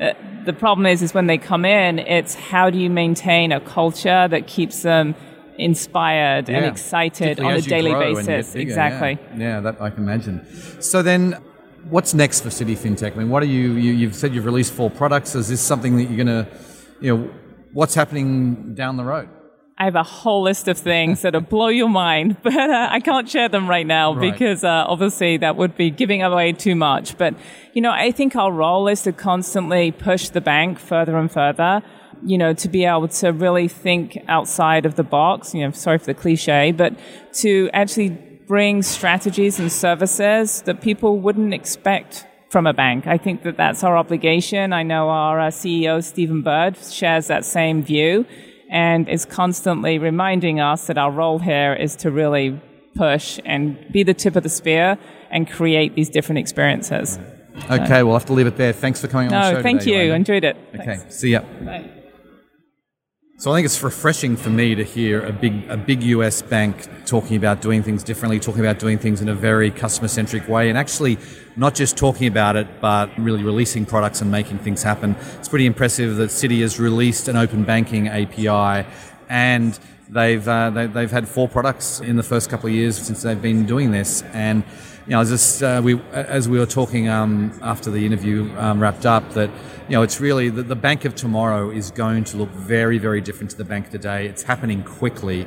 Uh, 0.00 0.12
the 0.44 0.52
problem 0.52 0.86
is, 0.86 1.02
is 1.02 1.12
when 1.12 1.26
they 1.26 1.38
come 1.38 1.64
in, 1.64 1.98
it's 1.98 2.34
how 2.34 2.70
do 2.70 2.78
you 2.78 2.88
maintain 2.88 3.50
a 3.52 3.60
culture 3.60 4.28
that 4.28 4.46
keeps 4.46 4.82
them 4.82 5.14
inspired 5.58 6.48
yeah. 6.48 6.56
and 6.56 6.66
excited 6.66 7.40
on 7.40 7.54
a 7.54 7.60
daily 7.60 7.92
basis. 7.92 8.52
Bigger, 8.52 8.62
exactly. 8.62 9.18
Yeah. 9.36 9.38
yeah, 9.38 9.60
that 9.60 9.82
I 9.82 9.90
can 9.90 10.04
imagine. 10.04 10.46
So 10.80 11.02
then, 11.02 11.42
what's 11.90 12.14
next 12.14 12.40
for 12.40 12.48
Citi 12.48 12.76
FinTech? 12.76 13.12
I 13.12 13.16
mean, 13.16 13.28
what 13.28 13.42
are 13.42 13.46
you, 13.46 13.72
you 13.72 14.06
have 14.06 14.16
said 14.16 14.34
you've 14.34 14.44
released 14.44 14.72
four 14.72 14.90
products. 14.90 15.34
Is 15.34 15.48
this 15.48 15.60
something 15.60 15.96
that 15.96 16.04
you're 16.04 16.24
going 16.24 16.44
to, 16.44 16.48
you 17.00 17.16
know, 17.16 17.30
what's 17.72 17.94
happening 17.94 18.74
down 18.74 18.96
the 18.96 19.04
road? 19.04 19.28
I 19.80 19.84
have 19.84 19.94
a 19.94 20.02
whole 20.02 20.42
list 20.42 20.66
of 20.66 20.76
things 20.76 21.22
that'll 21.22 21.40
blow 21.40 21.68
your 21.68 21.88
mind, 21.88 22.38
but 22.42 22.54
uh, 22.54 22.88
I 22.90 23.00
can't 23.00 23.28
share 23.28 23.48
them 23.48 23.68
right 23.68 23.86
now 23.86 24.14
right. 24.14 24.32
because 24.32 24.64
uh, 24.64 24.84
obviously 24.88 25.36
that 25.38 25.56
would 25.56 25.76
be 25.76 25.90
giving 25.90 26.22
away 26.22 26.52
too 26.52 26.74
much. 26.74 27.16
But, 27.16 27.34
you 27.74 27.80
know, 27.80 27.92
I 27.92 28.10
think 28.10 28.34
our 28.34 28.50
role 28.50 28.88
is 28.88 29.02
to 29.02 29.12
constantly 29.12 29.92
push 29.92 30.30
the 30.30 30.40
bank 30.40 30.78
further 30.78 31.16
and 31.16 31.30
further 31.30 31.82
you 32.24 32.36
know, 32.36 32.52
to 32.52 32.68
be 32.68 32.84
able 32.84 33.08
to 33.08 33.32
really 33.32 33.68
think 33.68 34.18
outside 34.28 34.86
of 34.86 34.96
the 34.96 35.04
box, 35.04 35.54
you 35.54 35.64
know, 35.64 35.70
sorry 35.70 35.98
for 35.98 36.06
the 36.06 36.14
cliche, 36.14 36.72
but 36.72 36.92
to 37.32 37.70
actually 37.72 38.08
bring 38.48 38.82
strategies 38.82 39.60
and 39.60 39.70
services 39.70 40.62
that 40.62 40.80
people 40.80 41.20
wouldn't 41.20 41.54
expect 41.54 42.26
from 42.48 42.66
a 42.66 42.72
bank. 42.72 43.06
I 43.06 43.18
think 43.18 43.42
that 43.42 43.58
that's 43.58 43.84
our 43.84 43.96
obligation. 43.96 44.72
I 44.72 44.82
know 44.82 45.10
our 45.10 45.38
uh, 45.38 45.48
CEO, 45.48 46.02
Stephen 46.02 46.40
Bird, 46.42 46.76
shares 46.78 47.26
that 47.26 47.44
same 47.44 47.82
view 47.82 48.24
and 48.70 49.08
is 49.08 49.26
constantly 49.26 49.98
reminding 49.98 50.60
us 50.60 50.86
that 50.86 50.98
our 50.98 51.10
role 51.10 51.38
here 51.38 51.74
is 51.74 51.94
to 51.96 52.10
really 52.10 52.58
push 52.96 53.38
and 53.44 53.78
be 53.92 54.02
the 54.02 54.14
tip 54.14 54.34
of 54.34 54.42
the 54.42 54.48
spear 54.48 54.98
and 55.30 55.48
create 55.48 55.94
these 55.94 56.08
different 56.08 56.38
experiences. 56.38 57.18
Okay, 57.70 57.86
so. 57.86 58.06
we'll 58.06 58.14
have 58.14 58.26
to 58.26 58.32
leave 58.32 58.46
it 58.46 58.56
there. 58.56 58.72
Thanks 58.72 59.00
for 59.00 59.08
coming 59.08 59.28
on 59.28 59.32
no, 59.32 59.40
the 59.40 59.50
show. 59.50 59.56
No, 59.58 59.62
thank 59.62 59.80
today, 59.80 60.06
you. 60.06 60.12
Enjoyed 60.14 60.44
it. 60.44 60.56
Okay, 60.74 60.96
Thanks. 60.96 61.16
see 61.16 61.30
ya. 61.30 61.40
Bye. 61.40 61.90
So 63.40 63.52
I 63.52 63.54
think 63.54 63.66
it's 63.66 63.80
refreshing 63.84 64.36
for 64.36 64.50
me 64.50 64.74
to 64.74 64.82
hear 64.82 65.24
a 65.24 65.32
big 65.32 65.70
a 65.70 65.76
big 65.76 66.02
US 66.02 66.42
bank 66.42 66.88
talking 67.06 67.36
about 67.36 67.62
doing 67.62 67.84
things 67.84 68.02
differently, 68.02 68.40
talking 68.40 68.62
about 68.62 68.80
doing 68.80 68.98
things 68.98 69.20
in 69.20 69.28
a 69.28 69.34
very 69.34 69.70
customer 69.70 70.08
centric 70.08 70.48
way, 70.48 70.68
and 70.68 70.76
actually 70.76 71.18
not 71.54 71.76
just 71.76 71.96
talking 71.96 72.26
about 72.26 72.56
it, 72.56 72.66
but 72.80 73.16
really 73.16 73.44
releasing 73.44 73.86
products 73.86 74.20
and 74.20 74.28
making 74.28 74.58
things 74.58 74.82
happen. 74.82 75.14
It's 75.38 75.48
pretty 75.48 75.66
impressive 75.66 76.16
that 76.16 76.30
Citi 76.30 76.62
has 76.62 76.80
released 76.80 77.28
an 77.28 77.36
open 77.36 77.62
banking 77.62 78.08
API, 78.08 78.84
and 79.28 79.78
they've 80.08 80.48
uh, 80.48 80.70
they, 80.70 80.88
have 80.88 81.12
had 81.12 81.28
four 81.28 81.48
products 81.48 82.00
in 82.00 82.16
the 82.16 82.24
first 82.24 82.50
couple 82.50 82.68
of 82.68 82.74
years 82.74 82.96
since 83.00 83.22
they've 83.22 83.40
been 83.40 83.66
doing 83.66 83.92
this, 83.92 84.22
and 84.32 84.64
you 85.08 85.12
know, 85.12 85.24
just 85.24 85.62
uh, 85.62 85.80
we 85.82 85.98
as 86.12 86.50
we 86.50 86.58
were 86.58 86.66
talking 86.66 87.08
um, 87.08 87.58
after 87.62 87.90
the 87.90 88.04
interview 88.04 88.54
um, 88.58 88.78
wrapped 88.78 89.06
up 89.06 89.32
that 89.32 89.48
you 89.88 89.96
know 89.96 90.02
it's 90.02 90.20
really 90.20 90.50
the, 90.50 90.62
the, 90.62 90.76
bank 90.76 91.06
of 91.06 91.14
tomorrow 91.14 91.70
is 91.70 91.90
going 91.90 92.24
to 92.24 92.36
look 92.36 92.50
very 92.50 92.98
very 92.98 93.22
different 93.22 93.50
to 93.52 93.56
the 93.56 93.64
bank 93.64 93.88
today. 93.88 94.26
It's 94.26 94.42
happening 94.42 94.82
quickly, 94.82 95.46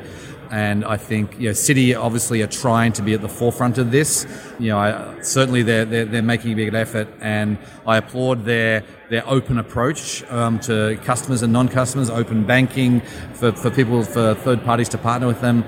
and 0.49 0.83
I 0.83 0.97
think 0.97 1.39
you 1.39 1.49
know 1.49 1.53
Citi 1.53 1.95
obviously 1.95 2.41
are 2.41 2.47
trying 2.47 2.93
to 2.93 3.03
be 3.03 3.13
at 3.13 3.21
the 3.21 3.29
forefront 3.29 3.77
of 3.77 3.91
this. 3.91 4.25
You 4.57 4.69
know, 4.69 4.79
I, 4.79 5.21
certainly 5.21 5.61
they're, 5.61 5.85
they're, 5.85 6.05
they're 6.05 6.23
making 6.23 6.53
a 6.53 6.55
big 6.55 6.73
effort, 6.73 7.07
and 7.21 7.59
I 7.85 7.97
applaud 7.97 8.45
their 8.45 8.83
their 9.11 9.29
open 9.29 9.59
approach 9.59 10.23
um, 10.31 10.59
to 10.61 10.97
customers 11.03 11.43
and 11.43 11.53
non-customers, 11.53 12.09
open 12.09 12.45
banking 12.47 13.01
for, 13.35 13.51
for 13.51 13.69
people 13.69 14.03
for 14.03 14.33
third 14.33 14.63
parties 14.63 14.89
to 14.89 14.97
partner 14.97 15.27
with 15.27 15.41
them. 15.41 15.63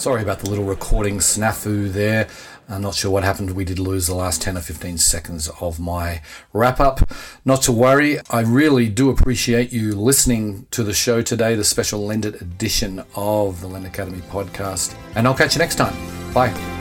Sorry 0.00 0.22
about 0.22 0.38
the 0.38 0.48
little 0.48 0.64
recording 0.64 1.18
snafu 1.18 1.92
there. 1.92 2.26
I'm 2.70 2.82
not 2.82 2.94
sure 2.94 3.10
what 3.10 3.24
happened. 3.24 3.50
We 3.50 3.64
did 3.64 3.78
lose 3.78 4.06
the 4.06 4.14
last 4.14 4.40
10 4.42 4.56
or 4.56 4.60
15 4.60 4.96
seconds 4.98 5.50
of 5.60 5.80
my 5.80 6.22
wrap 6.52 6.78
up. 6.78 7.00
Not 7.44 7.62
to 7.62 7.72
worry. 7.72 8.18
I 8.30 8.40
really 8.40 8.88
do 8.88 9.10
appreciate 9.10 9.72
you 9.72 9.92
listening 9.92 10.66
to 10.70 10.84
the 10.84 10.94
show 10.94 11.20
today, 11.20 11.56
the 11.56 11.64
special 11.64 12.06
Lendit 12.06 12.40
edition 12.40 13.04
of 13.16 13.60
the 13.60 13.66
Lend 13.66 13.86
Academy 13.86 14.20
podcast. 14.30 14.94
And 15.16 15.26
I'll 15.26 15.34
catch 15.34 15.54
you 15.54 15.58
next 15.58 15.76
time. 15.76 15.94
Bye. 16.32 16.79